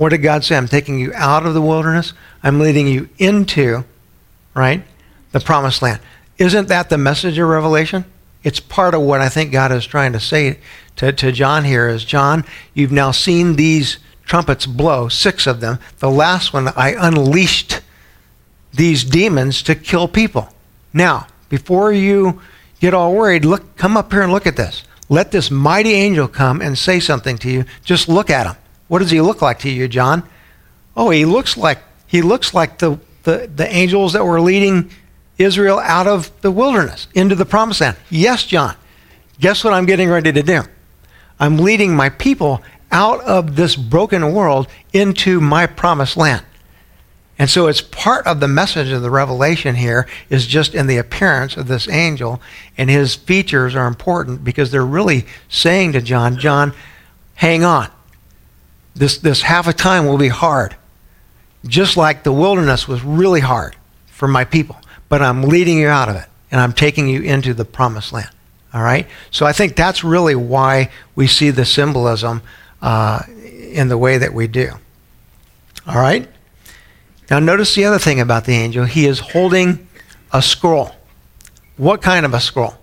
What 0.03 0.09
did 0.09 0.17
God 0.17 0.43
say? 0.43 0.57
I'm 0.57 0.67
taking 0.67 0.99
you 0.99 1.13
out 1.15 1.45
of 1.45 1.53
the 1.53 1.61
wilderness. 1.61 2.11
I'm 2.43 2.59
leading 2.59 2.89
you 2.89 3.07
into, 3.19 3.85
right, 4.53 4.83
the 5.31 5.39
promised 5.39 5.81
land. 5.81 6.01
Isn't 6.37 6.67
that 6.67 6.89
the 6.89 6.97
message 6.97 7.37
of 7.37 7.47
Revelation? 7.47 8.03
It's 8.43 8.59
part 8.59 8.95
of 8.95 9.01
what 9.03 9.21
I 9.21 9.29
think 9.29 9.53
God 9.53 9.71
is 9.71 9.85
trying 9.85 10.11
to 10.11 10.19
say 10.19 10.59
to, 10.97 11.13
to 11.13 11.31
John 11.31 11.63
here 11.63 11.87
is, 11.87 12.03
John, 12.03 12.43
you've 12.73 12.91
now 12.91 13.11
seen 13.11 13.55
these 13.55 13.97
trumpets 14.25 14.65
blow, 14.65 15.07
six 15.07 15.47
of 15.47 15.61
them. 15.61 15.79
The 15.99 16.11
last 16.11 16.51
one, 16.51 16.67
I 16.75 16.95
unleashed 16.99 17.79
these 18.73 19.05
demons 19.05 19.63
to 19.63 19.73
kill 19.73 20.09
people. 20.09 20.49
Now, 20.91 21.27
before 21.47 21.93
you 21.93 22.41
get 22.81 22.93
all 22.93 23.13
worried, 23.13 23.45
look, 23.45 23.77
come 23.77 23.95
up 23.95 24.11
here 24.11 24.23
and 24.23 24.33
look 24.33 24.47
at 24.47 24.57
this. 24.57 24.83
Let 25.07 25.31
this 25.31 25.49
mighty 25.49 25.93
angel 25.93 26.27
come 26.27 26.61
and 26.61 26.77
say 26.77 26.99
something 26.99 27.37
to 27.37 27.49
you. 27.49 27.63
Just 27.85 28.09
look 28.09 28.29
at 28.29 28.47
him. 28.47 28.57
What 28.93 28.99
does 28.99 29.09
he 29.09 29.21
look 29.21 29.41
like 29.41 29.57
to 29.61 29.71
you, 29.71 29.87
John? 29.87 30.21
Oh, 30.95 31.09
he 31.09 31.25
looks 31.25 31.57
like 31.57 31.79
he 32.05 32.21
looks 32.21 32.53
like 32.53 32.77
the, 32.77 32.99
the, 33.23 33.49
the 33.55 33.67
angels 33.67 34.13
that 34.13 34.23
were 34.23 34.39
leading 34.39 34.91
Israel 35.39 35.79
out 35.79 36.05
of 36.05 36.29
the 36.41 36.51
wilderness 36.51 37.07
into 37.15 37.33
the 37.33 37.43
promised 37.43 37.81
land. 37.81 37.97
Yes, 38.11 38.43
John. 38.43 38.75
Guess 39.39 39.63
what 39.63 39.73
I'm 39.73 39.87
getting 39.87 40.11
ready 40.11 40.31
to 40.31 40.43
do? 40.43 40.61
I'm 41.39 41.57
leading 41.57 41.95
my 41.95 42.09
people 42.09 42.61
out 42.91 43.19
of 43.21 43.55
this 43.55 43.75
broken 43.75 44.31
world 44.31 44.67
into 44.93 45.41
my 45.41 45.65
promised 45.65 46.15
land. 46.15 46.45
And 47.39 47.49
so 47.49 47.65
it's 47.65 47.81
part 47.81 48.27
of 48.27 48.41
the 48.41 48.47
message 48.47 48.91
of 48.91 49.01
the 49.01 49.09
revelation 49.09 49.73
here 49.73 50.07
is 50.29 50.45
just 50.45 50.75
in 50.75 50.85
the 50.85 50.97
appearance 50.97 51.57
of 51.57 51.67
this 51.67 51.89
angel, 51.89 52.43
and 52.77 52.91
his 52.91 53.15
features 53.15 53.75
are 53.75 53.87
important 53.87 54.43
because 54.43 54.69
they're 54.69 54.85
really 54.85 55.25
saying 55.49 55.93
to 55.93 56.01
John, 56.03 56.37
John, 56.37 56.75
hang 57.33 57.63
on. 57.63 57.89
This, 58.95 59.17
this 59.17 59.41
half 59.41 59.67
a 59.67 59.73
time 59.73 60.05
will 60.05 60.17
be 60.17 60.27
hard. 60.29 60.75
Just 61.65 61.97
like 61.97 62.23
the 62.23 62.31
wilderness 62.31 62.87
was 62.87 63.03
really 63.03 63.39
hard 63.39 63.75
for 64.07 64.27
my 64.27 64.43
people. 64.43 64.77
But 65.09 65.21
I'm 65.21 65.43
leading 65.43 65.77
you 65.77 65.87
out 65.87 66.09
of 66.09 66.15
it, 66.15 66.25
and 66.51 66.59
I'm 66.59 66.73
taking 66.73 67.07
you 67.07 67.21
into 67.21 67.53
the 67.53 67.65
promised 67.65 68.13
land. 68.13 68.29
All 68.73 68.81
right? 68.81 69.07
So 69.31 69.45
I 69.45 69.53
think 69.53 69.75
that's 69.75 70.03
really 70.03 70.35
why 70.35 70.91
we 71.15 71.27
see 71.27 71.51
the 71.51 71.65
symbolism 71.65 72.41
uh, 72.81 73.21
in 73.71 73.87
the 73.87 73.97
way 73.97 74.17
that 74.17 74.33
we 74.33 74.47
do. 74.47 74.71
All 75.87 75.95
right? 75.95 76.27
Now, 77.29 77.39
notice 77.39 77.73
the 77.75 77.85
other 77.85 77.99
thing 77.99 78.19
about 78.19 78.45
the 78.45 78.53
angel. 78.53 78.85
He 78.85 79.05
is 79.05 79.19
holding 79.19 79.87
a 80.31 80.41
scroll. 80.41 80.91
What 81.77 82.01
kind 82.01 82.25
of 82.25 82.33
a 82.33 82.39
scroll? 82.39 82.75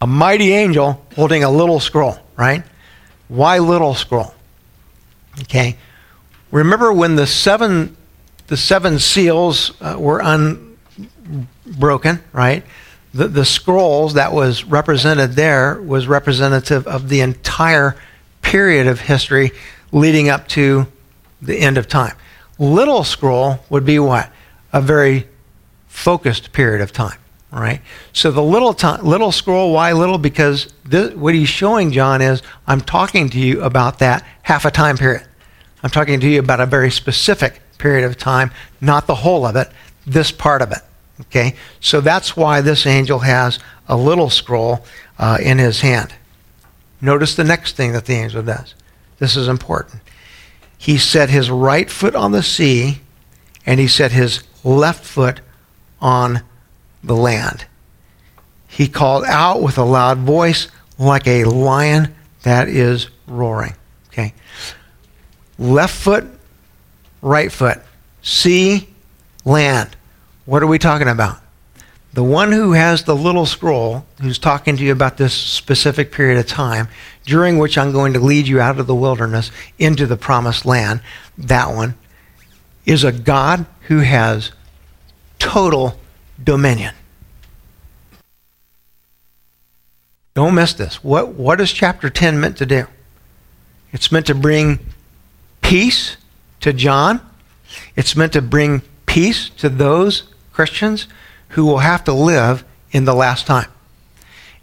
A 0.00 0.06
mighty 0.06 0.52
angel 0.52 1.04
holding 1.14 1.44
a 1.44 1.50
little 1.50 1.80
scroll, 1.80 2.18
right? 2.36 2.64
Why 3.28 3.58
little 3.58 3.94
scroll? 3.94 4.34
Okay. 5.42 5.76
Remember 6.50 6.92
when 6.92 7.16
the 7.16 7.26
seven 7.26 7.96
the 8.46 8.56
seven 8.56 8.98
seals 8.98 9.72
uh, 9.80 9.96
were 9.98 10.20
unbroken, 10.22 12.20
right? 12.32 12.62
The, 13.14 13.28
the 13.28 13.44
scrolls 13.44 14.14
that 14.14 14.32
was 14.32 14.64
represented 14.64 15.32
there 15.32 15.80
was 15.80 16.06
representative 16.06 16.86
of 16.86 17.08
the 17.08 17.20
entire 17.20 17.96
period 18.42 18.86
of 18.86 19.00
history 19.00 19.52
leading 19.92 20.28
up 20.28 20.46
to 20.48 20.86
the 21.40 21.58
end 21.58 21.78
of 21.78 21.88
time. 21.88 22.14
Little 22.58 23.04
scroll 23.04 23.60
would 23.70 23.84
be 23.84 23.98
what? 23.98 24.30
A 24.72 24.80
very 24.80 25.26
focused 25.88 26.52
period 26.52 26.82
of 26.82 26.92
time, 26.92 27.18
right? 27.60 27.80
So 28.12 28.30
the 28.30 28.42
little 28.42 28.74
time, 28.74 29.04
little 29.04 29.32
scroll, 29.32 29.72
why 29.72 29.92
little? 29.92 30.18
Because 30.18 30.72
this, 30.84 31.14
what 31.14 31.34
he's 31.34 31.48
showing 31.48 31.92
John 31.92 32.20
is 32.20 32.42
I'm 32.66 32.80
talking 32.80 33.30
to 33.30 33.38
you 33.38 33.62
about 33.62 34.00
that 34.00 34.24
half 34.42 34.64
a 34.64 34.70
time 34.70 34.96
period. 34.96 35.26
I'm 35.82 35.90
talking 35.90 36.18
to 36.20 36.28
you 36.28 36.40
about 36.40 36.60
a 36.60 36.66
very 36.66 36.90
specific 36.90 37.60
period 37.78 38.04
of 38.04 38.16
time, 38.16 38.50
not 38.80 39.06
the 39.06 39.14
whole 39.14 39.46
of 39.46 39.54
it, 39.56 39.68
this 40.06 40.32
part 40.32 40.62
of 40.62 40.72
it. 40.72 40.78
Okay? 41.20 41.54
So 41.80 42.00
that's 42.00 42.36
why 42.36 42.60
this 42.60 42.86
angel 42.86 43.20
has 43.20 43.58
a 43.86 43.96
little 43.96 44.30
scroll 44.30 44.84
uh, 45.18 45.38
in 45.40 45.58
his 45.58 45.80
hand. 45.80 46.14
Notice 47.00 47.36
the 47.36 47.44
next 47.44 47.76
thing 47.76 47.92
that 47.92 48.06
the 48.06 48.14
angel 48.14 48.42
does. 48.42 48.74
This 49.18 49.36
is 49.36 49.46
important. 49.46 50.00
He 50.78 50.98
set 50.98 51.30
his 51.30 51.50
right 51.50 51.88
foot 51.88 52.14
on 52.14 52.32
the 52.32 52.42
sea, 52.42 53.00
and 53.64 53.78
he 53.78 53.86
set 53.86 54.12
his 54.12 54.42
left 54.64 55.04
foot 55.04 55.40
on 56.00 56.42
the 57.06 57.16
land. 57.16 57.66
He 58.68 58.88
called 58.88 59.24
out 59.24 59.62
with 59.62 59.78
a 59.78 59.84
loud 59.84 60.18
voice 60.18 60.68
like 60.98 61.26
a 61.26 61.44
lion 61.44 62.14
that 62.42 62.68
is 62.68 63.08
roaring. 63.26 63.74
Okay? 64.08 64.34
Left 65.58 65.94
foot, 65.94 66.24
right 67.22 67.52
foot. 67.52 67.78
Sea, 68.22 68.88
land. 69.44 69.96
What 70.44 70.62
are 70.62 70.66
we 70.66 70.78
talking 70.78 71.08
about? 71.08 71.40
The 72.14 72.22
one 72.22 72.52
who 72.52 72.72
has 72.72 73.02
the 73.02 73.16
little 73.16 73.44
scroll, 73.44 74.06
who's 74.20 74.38
talking 74.38 74.76
to 74.76 74.84
you 74.84 74.92
about 74.92 75.16
this 75.16 75.34
specific 75.34 76.12
period 76.12 76.38
of 76.38 76.46
time, 76.46 76.86
during 77.24 77.58
which 77.58 77.76
I'm 77.76 77.90
going 77.90 78.12
to 78.12 78.20
lead 78.20 78.46
you 78.46 78.60
out 78.60 78.78
of 78.78 78.86
the 78.86 78.94
wilderness 78.94 79.50
into 79.78 80.06
the 80.06 80.16
promised 80.16 80.64
land, 80.64 81.00
that 81.36 81.74
one, 81.74 81.96
is 82.86 83.02
a 83.02 83.10
God 83.10 83.66
who 83.88 83.98
has 83.98 84.52
total 85.40 85.98
dominion. 86.42 86.94
Don't 90.34 90.54
miss 90.54 90.74
this. 90.74 91.02
What, 91.04 91.34
what 91.34 91.60
is 91.60 91.72
chapter 91.72 92.10
10 92.10 92.40
meant 92.40 92.56
to 92.58 92.66
do? 92.66 92.86
It's 93.92 94.10
meant 94.10 94.26
to 94.26 94.34
bring 94.34 94.80
peace 95.62 96.16
to 96.60 96.72
John. 96.72 97.20
It's 97.94 98.16
meant 98.16 98.32
to 98.32 98.42
bring 98.42 98.82
peace 99.06 99.48
to 99.50 99.68
those 99.68 100.24
Christians 100.52 101.06
who 101.50 101.64
will 101.64 101.78
have 101.78 102.02
to 102.04 102.12
live 102.12 102.64
in 102.90 103.04
the 103.04 103.14
last 103.14 103.46
time. 103.46 103.70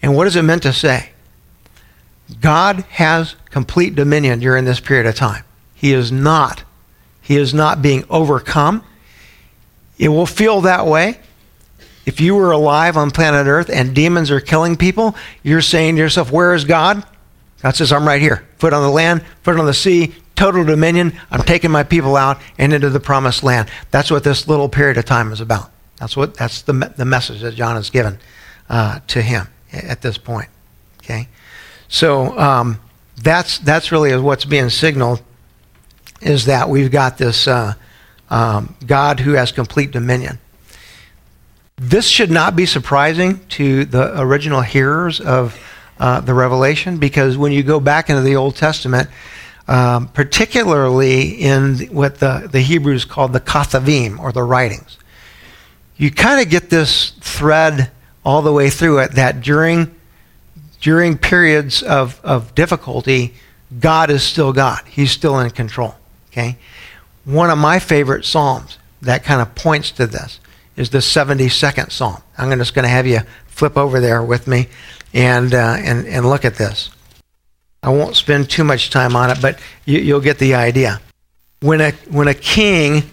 And 0.01 0.15
what 0.15 0.27
is 0.27 0.35
it 0.35 0.41
meant 0.41 0.63
to 0.63 0.73
say? 0.73 1.11
God 2.39 2.81
has 2.89 3.35
complete 3.49 3.95
dominion 3.95 4.39
during 4.39 4.65
this 4.65 4.79
period 4.79 5.05
of 5.05 5.15
time. 5.15 5.43
He 5.73 5.93
is 5.93 6.11
not. 6.11 6.63
He 7.21 7.37
is 7.37 7.53
not 7.53 7.81
being 7.81 8.03
overcome. 8.09 8.83
It 9.97 10.09
will 10.09 10.25
feel 10.25 10.61
that 10.61 10.85
way. 10.85 11.19
If 12.05 12.19
you 12.19 12.35
were 12.35 12.51
alive 12.51 12.97
on 12.97 13.11
planet 13.11 13.47
Earth 13.47 13.69
and 13.69 13.95
demons 13.95 14.31
are 14.31 14.39
killing 14.39 14.75
people, 14.75 15.15
you're 15.43 15.61
saying 15.61 15.95
to 15.95 16.01
yourself, 16.01 16.31
Where 16.31 16.53
is 16.53 16.65
God? 16.65 17.05
God 17.61 17.75
says, 17.75 17.91
I'm 17.91 18.07
right 18.07 18.21
here. 18.21 18.47
Foot 18.57 18.73
on 18.73 18.81
the 18.81 18.89
land, 18.89 19.23
foot 19.43 19.59
on 19.59 19.65
the 19.65 19.73
sea, 19.73 20.15
total 20.35 20.63
dominion. 20.63 21.13
I'm 21.29 21.43
taking 21.43 21.69
my 21.69 21.83
people 21.83 22.15
out 22.15 22.41
and 22.57 22.73
into 22.73 22.89
the 22.89 22.99
promised 22.99 23.43
land. 23.43 23.69
That's 23.91 24.09
what 24.09 24.23
this 24.23 24.47
little 24.47 24.67
period 24.67 24.97
of 24.97 25.05
time 25.05 25.31
is 25.31 25.41
about. 25.41 25.71
That's 25.99 26.17
what 26.17 26.33
that's 26.33 26.63
the 26.63 26.73
the 26.97 27.05
message 27.05 27.41
that 27.41 27.53
John 27.53 27.75
has 27.75 27.91
given 27.91 28.17
uh, 28.69 29.01
to 29.07 29.21
him 29.21 29.47
at 29.71 30.01
this 30.01 30.17
point. 30.17 30.49
Okay, 31.03 31.27
so 31.87 32.37
um, 32.39 32.79
that's 33.21 33.59
that's 33.59 33.91
really 33.91 34.17
what's 34.17 34.45
being 34.45 34.69
signaled 34.69 35.21
is 36.21 36.45
that 36.45 36.69
we've 36.69 36.89
got 36.91 37.19
this 37.19 37.47
uh, 37.47 37.75
um, 38.31 38.75
God 38.85 39.19
who 39.19 39.33
has 39.33 39.51
complete 39.51 39.91
dominion. 39.91 40.39
This 41.83 42.07
should 42.07 42.29
not 42.29 42.55
be 42.55 42.67
surprising 42.67 43.39
to 43.57 43.85
the 43.85 44.21
original 44.21 44.61
hearers 44.61 45.19
of 45.19 45.59
uh, 45.99 46.21
the 46.21 46.31
Revelation 46.31 46.97
because 46.97 47.37
when 47.37 47.51
you 47.51 47.63
go 47.63 47.79
back 47.79 48.07
into 48.07 48.21
the 48.21 48.35
Old 48.35 48.55
Testament, 48.55 49.09
um, 49.67 50.07
particularly 50.09 51.41
in 51.41 51.77
what 51.87 52.19
the, 52.19 52.47
the 52.51 52.61
Hebrews 52.61 53.05
called 53.05 53.33
the 53.33 53.39
Ketuvim 53.39 54.19
or 54.19 54.31
the 54.31 54.43
writings, 54.43 54.99
you 55.97 56.11
kind 56.11 56.39
of 56.39 56.51
get 56.51 56.69
this 56.69 57.13
thread 57.19 57.89
all 58.23 58.43
the 58.43 58.53
way 58.53 58.69
through 58.69 58.99
it 58.99 59.13
that 59.13 59.41
during 59.41 59.95
during 60.81 61.17
periods 61.17 61.81
of, 61.81 62.21
of 62.23 62.53
difficulty, 62.53 63.33
God 63.79 64.11
is 64.11 64.21
still 64.21 64.53
God. 64.53 64.83
He's 64.85 65.09
still 65.09 65.39
in 65.39 65.49
control. 65.49 65.95
Okay? 66.31 66.59
One 67.25 67.49
of 67.49 67.57
my 67.57 67.79
favorite 67.79 68.23
psalms 68.23 68.77
that 69.01 69.23
kind 69.23 69.41
of 69.41 69.55
points 69.55 69.89
to 69.93 70.05
this 70.05 70.39
is 70.81 70.89
the 70.89 70.97
72nd 70.97 71.91
psalm. 71.91 72.21
I'm 72.37 72.57
just 72.57 72.73
going 72.73 72.83
to 72.83 72.89
have 72.89 73.05
you 73.05 73.19
flip 73.45 73.77
over 73.77 73.99
there 73.99 74.23
with 74.23 74.47
me 74.47 74.67
and, 75.13 75.53
uh, 75.53 75.75
and, 75.77 76.07
and 76.07 76.27
look 76.27 76.43
at 76.43 76.55
this. 76.55 76.89
I 77.83 77.89
won't 77.89 78.15
spend 78.15 78.49
too 78.49 78.63
much 78.63 78.89
time 78.89 79.15
on 79.15 79.29
it, 79.29 79.41
but 79.41 79.59
you, 79.85 79.99
you'll 79.99 80.21
get 80.21 80.39
the 80.39 80.55
idea. 80.55 80.99
When 81.61 81.81
a, 81.81 81.91
when 82.09 82.27
a 82.27 82.33
king 82.33 83.03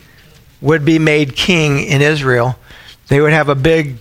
would 0.61 0.85
be 0.85 0.99
made 0.99 1.37
king 1.37 1.79
in 1.85 2.03
Israel, 2.03 2.59
they 3.09 3.21
would 3.21 3.33
have 3.33 3.49
a 3.49 3.55
big 3.55 3.97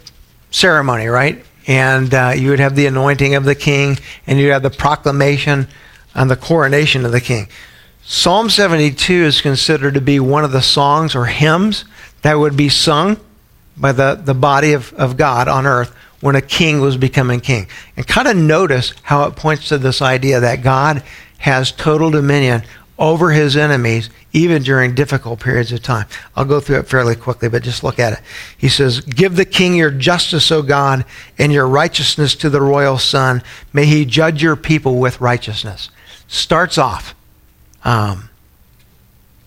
ceremony, 0.49 1.07
right? 1.07 1.43
And 1.67 2.13
uh, 2.13 2.33
you 2.35 2.49
would 2.49 2.59
have 2.59 2.75
the 2.75 2.85
anointing 2.85 3.35
of 3.35 3.43
the 3.43 3.55
king, 3.55 3.97
and 4.25 4.39
you'd 4.39 4.51
have 4.51 4.63
the 4.63 4.69
proclamation 4.69 5.67
and 6.15 6.31
the 6.31 6.35
coronation 6.37 7.05
of 7.05 7.11
the 7.11 7.21
king. 7.21 7.47
Psalm 8.03 8.49
72 8.49 9.13
is 9.13 9.41
considered 9.41 9.93
to 9.93 10.01
be 10.01 10.19
one 10.19 10.45
of 10.45 10.53
the 10.53 10.61
songs 10.61 11.13
or 11.13 11.25
hymns 11.25 11.83
that 12.21 12.35
would 12.35 12.55
be 12.55 12.69
sung 12.69 13.19
by 13.77 13.91
the, 13.91 14.15
the 14.15 14.33
body 14.33 14.73
of, 14.73 14.93
of 14.93 15.17
God 15.17 15.47
on 15.47 15.65
earth 15.65 15.93
when 16.21 16.35
a 16.35 16.41
king 16.41 16.81
was 16.81 16.97
becoming 16.97 17.39
king. 17.39 17.67
And 17.95 18.07
kind 18.07 18.27
of 18.27 18.35
notice 18.35 18.93
how 19.03 19.23
it 19.23 19.35
points 19.35 19.69
to 19.69 19.77
this 19.77 20.01
idea 20.01 20.39
that 20.39 20.63
God 20.63 21.03
has 21.37 21.71
total 21.71 22.09
dominion 22.09 22.63
over 22.97 23.31
his 23.31 23.55
enemies 23.55 24.09
even 24.33 24.63
during 24.63 24.93
difficult 24.93 25.39
periods 25.39 25.71
of 25.71 25.81
time. 25.81 26.05
I'll 26.35 26.45
go 26.45 26.59
through 26.59 26.79
it 26.79 26.87
fairly 26.87 27.15
quickly, 27.15 27.49
but 27.49 27.63
just 27.63 27.83
look 27.83 27.99
at 27.99 28.13
it. 28.13 28.19
He 28.57 28.69
says, 28.69 29.01
Give 29.01 29.35
the 29.35 29.45
king 29.45 29.75
your 29.75 29.91
justice, 29.91 30.51
O 30.51 30.61
God, 30.61 31.05
and 31.37 31.51
your 31.51 31.67
righteousness 31.67 32.35
to 32.35 32.49
the 32.49 32.61
royal 32.61 32.97
son. 32.97 33.41
May 33.73 33.85
he 33.85 34.05
judge 34.05 34.43
your 34.43 34.55
people 34.55 34.99
with 34.99 35.21
righteousness. 35.21 35.89
Starts 36.27 36.77
off, 36.77 37.15
um, 37.83 38.29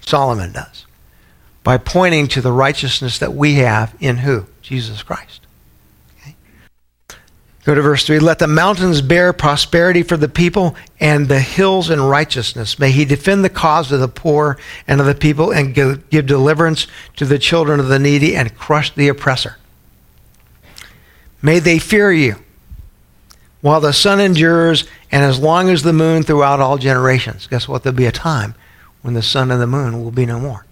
Solomon 0.01 0.53
does, 0.53 0.87
by 1.63 1.77
pointing 1.79 2.27
to 2.29 2.41
the 2.41 2.53
righteousness 2.53 3.19
that 3.19 3.35
we 3.35 3.55
have 3.55 3.95
in 4.01 4.19
who? 4.19 4.47
Jesus 4.63 5.03
Christ. 5.03 5.41
Go 7.65 7.75
to 7.75 7.83
verse 7.83 8.07
3. 8.07 8.21
Let 8.21 8.39
the 8.39 8.47
mountains 8.47 9.03
bear 9.03 9.35
prosperity 9.35 10.03
for 10.03 10.17
the 10.17 10.31
people 10.31 10.75
and 10.99 11.29
the 11.29 11.41
hills 11.41 11.91
in 11.91 12.01
righteousness. 12.01 12.79
May 12.79 12.91
he 12.91 13.05
defend 13.05 13.45
the 13.45 13.51
cause 13.51 13.93
of 13.93 14.01
the 14.01 14.09
poor 14.09 14.57
and 14.89 14.99
of 14.99 15.07
the 15.07 15.15
people 15.15 15.53
and 15.53 15.75
give 15.75 16.27
deliverance 16.27 16.87
to 17.17 17.27
the 17.27 17.39
children 17.39 17.79
of 17.79 17.89
the 17.89 17.99
needy 17.99 18.35
and 18.35 18.57
crush 18.57 18.95
the 18.95 19.09
oppressor. 19.09 19.59
May 21.43 21.59
they 21.59 21.79
fear 21.79 22.11
you 22.11 22.37
while 23.61 23.81
the 23.81 23.93
sun 23.93 24.21
endures 24.21 24.85
and 25.13 25.23
as 25.23 25.39
long 25.39 25.69
as 25.69 25.83
the 25.83 25.93
moon 25.93 26.23
throughout 26.23 26.61
all 26.61 26.79
generations. 26.79 27.47
Guess 27.47 27.69
what? 27.69 27.83
There'll 27.83 27.95
be 27.95 28.07
a 28.07 28.13
time 28.13 28.55
when 29.03 29.13
the 29.13 29.23
sun 29.23 29.51
and 29.51 29.61
the 29.61 29.67
moon 29.67 30.03
will 30.03 30.11
be 30.11 30.25
no 30.25 30.41
more. 30.41 30.65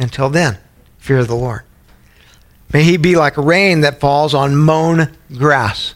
Until 0.00 0.30
then, 0.30 0.56
fear 0.98 1.24
the 1.24 1.34
Lord. 1.34 1.62
May 2.72 2.84
he 2.84 2.96
be 2.96 3.16
like 3.16 3.36
rain 3.36 3.82
that 3.82 4.00
falls 4.00 4.32
on 4.32 4.56
mown 4.56 5.14
grass 5.36 5.94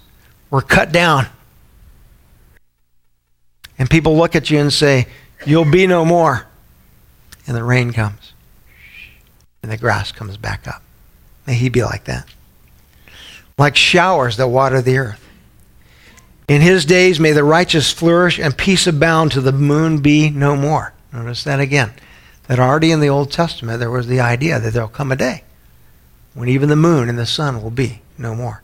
or 0.51 0.61
cut 0.61 0.93
down. 0.93 1.27
And 3.79 3.89
people 3.89 4.17
look 4.17 4.37
at 4.37 4.51
you 4.51 4.59
and 4.59 4.73
say, 4.73 5.07
You'll 5.47 5.71
be 5.71 5.87
no 5.87 6.05
more. 6.05 6.47
And 7.47 7.57
the 7.57 7.65
rain 7.65 7.93
comes. 7.93 8.33
And 9.63 9.73
the 9.73 9.77
grass 9.77 10.13
comes 10.13 10.37
back 10.37 10.69
up. 10.69 10.83
May 11.47 11.55
he 11.55 11.71
be 11.71 11.83
like 11.83 12.05
that. 12.05 12.29
like 13.57 13.77
showers 13.77 14.37
that 14.37 14.49
water 14.49 14.83
the 14.83 14.99
earth. 14.99 15.21
In 16.47 16.61
his 16.61 16.85
days 16.85 17.19
may 17.19 17.33
the 17.33 17.45
righteous 17.45 17.91
flourish 17.91 18.39
and 18.39 18.57
peace 18.57 18.87
abound 18.87 19.33
to 19.33 19.41
the 19.41 19.53
moon 19.53 19.99
be 19.99 20.29
no 20.29 20.57
more. 20.57 20.93
Notice 21.13 21.45
that 21.45 21.61
again. 21.61 21.93
That 22.47 22.59
already 22.59 22.91
in 22.91 23.01
the 23.01 23.09
Old 23.09 23.33
Testament 23.33 23.79
there 23.79 23.91
was 23.91 24.07
the 24.07 24.21
idea 24.21 24.61
that 24.61 24.73
there'll 24.73 24.89
come 24.89 25.13
a 25.13 25.17
day 25.17 25.45
when 26.35 26.49
even 26.49 26.69
the 26.69 26.77
moon 26.77 27.09
and 27.09 27.19
the 27.19 27.27
sun 27.27 27.63
will 27.63 27.71
be 27.71 28.03
no 28.19 28.35
more. 28.35 28.63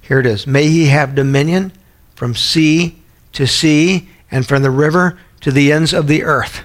Here 0.00 0.20
it 0.20 0.26
is. 0.26 0.46
May 0.46 0.68
he 0.68 0.86
have 0.86 1.14
dominion 1.14 1.72
from 2.14 2.34
sea 2.34 2.96
to 3.32 3.46
sea 3.46 4.08
and 4.30 4.46
from 4.46 4.62
the 4.62 4.70
river 4.70 5.18
to 5.40 5.50
the 5.50 5.72
ends 5.72 5.92
of 5.92 6.06
the 6.06 6.22
earth. 6.22 6.62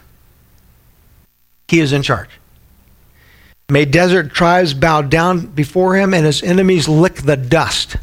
He 1.68 1.80
is 1.80 1.92
in 1.92 2.02
charge. 2.02 2.30
May 3.70 3.86
desert 3.86 4.34
tribes 4.34 4.74
bow 4.74 5.02
down 5.02 5.48
before 5.48 5.96
him 5.96 6.14
and 6.14 6.26
his 6.26 6.42
enemies 6.42 6.88
lick 6.88 7.16
the 7.16 7.36
dust. 7.36 7.98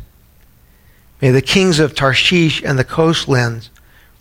May 1.23 1.31
the 1.31 1.41
kings 1.41 1.79
of 1.79 1.95
Tarshish 1.95 2.63
and 2.63 2.79
the 2.79 2.85
coastlands 2.85 3.71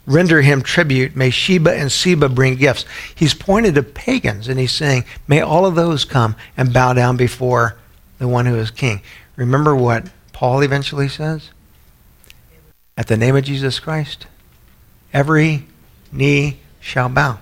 render 0.05 0.41
him 0.41 0.61
tribute. 0.61 1.15
May 1.15 1.29
Sheba 1.29 1.73
and 1.73 1.91
Seba 1.91 2.29
bring 2.29 2.55
gifts. 2.55 2.85
He's 3.15 3.33
pointed 3.33 3.75
to 3.75 3.83
pagans 3.83 4.47
and 4.47 4.59
he's 4.59 4.71
saying, 4.71 5.05
May 5.27 5.41
all 5.41 5.65
of 5.65 5.75
those 5.75 6.05
come 6.05 6.35
and 6.57 6.73
bow 6.73 6.93
down 6.93 7.17
before 7.17 7.77
the 8.19 8.27
one 8.27 8.45
who 8.45 8.55
is 8.55 8.71
king. 8.71 9.01
Remember 9.35 9.75
what 9.75 10.07
Paul 10.31 10.61
eventually 10.61 11.07
says? 11.07 11.49
At 12.95 13.07
the 13.07 13.17
name 13.17 13.35
of 13.35 13.43
Jesus 13.43 13.79
Christ, 13.79 14.27
every 15.11 15.65
knee 16.11 16.59
shall 16.79 17.09
bow. 17.09 17.39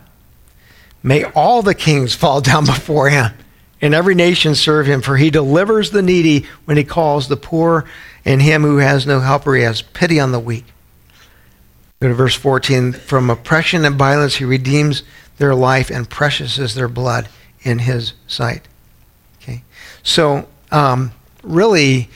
May 1.03 1.23
all 1.23 1.61
the 1.61 1.75
kings 1.75 2.15
fall 2.15 2.41
down 2.41 2.65
before 2.65 3.09
him, 3.09 3.31
and 3.81 3.93
every 3.93 4.15
nation 4.15 4.55
serve 4.55 4.85
him, 4.85 5.01
for 5.01 5.17
he 5.17 5.29
delivers 5.29 5.91
the 5.91 6.01
needy 6.01 6.45
when 6.65 6.77
he 6.77 6.83
calls 6.83 7.27
the 7.27 7.37
poor, 7.37 7.85
and 8.23 8.41
him 8.41 8.61
who 8.61 8.77
has 8.77 9.07
no 9.07 9.19
helper, 9.19 9.55
he 9.55 9.63
has 9.63 9.81
pity 9.81 10.19
on 10.19 10.31
the 10.31 10.39
weak. 10.39 10.65
Go 12.01 12.07
to 12.07 12.13
verse 12.15 12.35
14. 12.35 12.93
From 12.93 13.29
oppression 13.29 13.85
and 13.85 13.95
violence 13.95 14.35
he 14.35 14.45
redeems 14.45 15.03
their 15.37 15.53
life, 15.53 15.91
and 15.91 16.09
precious 16.09 16.57
is 16.57 16.73
their 16.73 16.87
blood 16.87 17.29
in 17.61 17.79
his 17.79 18.13
sight. 18.27 18.67
Okay? 19.37 19.63
So, 20.01 20.47
um, 20.71 21.11
really, 21.43 22.09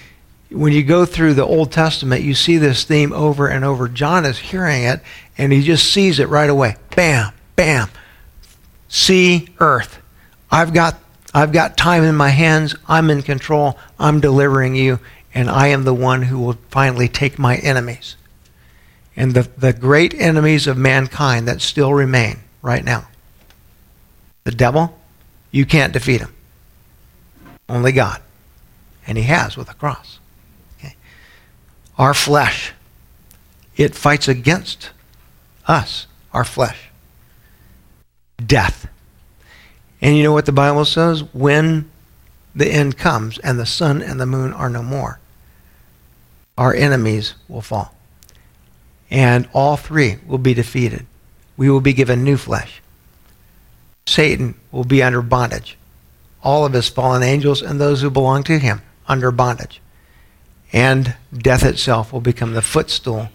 when 0.49 0.73
you 0.73 0.81
go 0.81 1.05
through 1.05 1.35
the 1.35 1.45
Old 1.45 1.71
Testament, 1.71 2.23
you 2.23 2.33
see 2.33 2.57
this 2.57 2.83
theme 2.83 3.13
over 3.13 3.47
and 3.47 3.63
over. 3.63 3.87
John 3.87 4.25
is 4.25 4.39
hearing 4.39 4.83
it, 4.83 5.01
and 5.37 5.53
he 5.53 5.61
just 5.61 5.91
sees 5.91 6.19
it 6.19 6.29
right 6.29 6.49
away. 6.49 6.77
Bam, 6.95 7.31
bam. 7.55 7.89
Sea 8.87 9.47
earth. 9.59 10.01
I've 10.51 10.73
got 10.73 10.99
I've 11.33 11.51
got 11.51 11.77
time 11.77 12.03
in 12.03 12.15
my 12.15 12.29
hands. 12.29 12.75
I'm 12.87 13.09
in 13.09 13.21
control. 13.21 13.77
I'm 13.99 14.19
delivering 14.19 14.75
you, 14.75 14.99
and 15.33 15.49
I 15.49 15.67
am 15.67 15.83
the 15.83 15.93
one 15.93 16.23
who 16.23 16.39
will 16.39 16.57
finally 16.69 17.09
take 17.09 17.37
my 17.37 17.57
enemies. 17.57 18.15
And 19.15 19.33
the, 19.33 19.43
the 19.57 19.73
great 19.73 20.13
enemies 20.13 20.67
of 20.67 20.77
mankind 20.77 21.47
that 21.47 21.61
still 21.61 21.93
remain 21.93 22.39
right 22.61 22.83
now. 22.83 23.07
The 24.43 24.51
devil, 24.51 24.97
you 25.51 25.65
can't 25.65 25.93
defeat 25.93 26.21
him. 26.21 26.33
Only 27.69 27.91
God. 27.91 28.21
And 29.07 29.17
he 29.17 29.23
has 29.23 29.55
with 29.55 29.69
a 29.69 29.73
cross. 29.73 30.19
Okay. 30.77 30.95
Our 31.97 32.13
flesh, 32.13 32.73
it 33.77 33.95
fights 33.95 34.27
against 34.27 34.91
us, 35.67 36.07
our 36.33 36.43
flesh 36.43 36.89
death. 38.43 38.87
And 40.01 40.17
you 40.17 40.23
know 40.23 40.33
what 40.33 40.45
the 40.45 40.51
Bible 40.51 40.85
says? 40.85 41.23
When 41.33 41.89
the 42.53 42.67
end 42.67 42.97
comes 42.97 43.37
and 43.39 43.59
the 43.59 43.65
sun 43.65 44.01
and 44.01 44.19
the 44.19 44.25
moon 44.25 44.53
are 44.53 44.69
no 44.69 44.83
more, 44.83 45.19
our 46.57 46.73
enemies 46.73 47.35
will 47.47 47.61
fall. 47.61 47.94
And 49.15 49.47
all 49.53 49.77
three 49.77 50.17
will 50.27 50.37
be 50.37 50.53
defeated. 50.53 51.05
We 51.55 51.69
will 51.69 51.79
be 51.79 51.93
given 51.93 52.25
new 52.25 52.35
flesh. 52.35 52.81
Satan 54.05 54.55
will 54.73 54.83
be 54.83 55.01
under 55.01 55.21
bondage. 55.21 55.77
All 56.43 56.65
of 56.65 56.73
his 56.73 56.89
fallen 56.89 57.23
angels 57.23 57.61
and 57.61 57.79
those 57.79 58.01
who 58.01 58.09
belong 58.09 58.43
to 58.43 58.59
him 58.59 58.81
under 59.07 59.31
bondage. 59.31 59.79
And 60.73 61.15
death 61.33 61.63
itself 61.63 62.11
will 62.11 62.19
become 62.19 62.55
the 62.55 62.61
footstool 62.61 63.29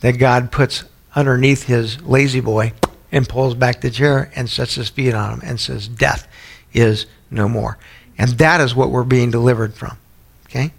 that 0.00 0.18
God 0.18 0.52
puts 0.52 0.84
underneath 1.14 1.62
his 1.62 1.98
La-Z-Boy 2.02 2.74
and 3.10 3.26
pulls 3.26 3.54
back 3.54 3.80
the 3.80 3.90
chair 3.90 4.30
and 4.36 4.50
sets 4.50 4.74
his 4.74 4.90
feet 4.90 5.14
on 5.14 5.32
him 5.32 5.40
and 5.42 5.58
says, 5.58 5.88
Death 5.88 6.28
is 6.74 7.06
no 7.30 7.48
more. 7.48 7.78
And 8.18 8.32
that 8.32 8.60
is 8.60 8.74
what 8.74 8.90
we're 8.90 9.04
being 9.04 9.30
delivered 9.30 9.72
from. 9.72 9.96
Okay? 10.44 10.72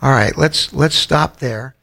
All 0.00 0.12
right, 0.12 0.36
let's 0.38 0.72
let's 0.72 0.94
stop 0.94 1.38
there. 1.38 1.75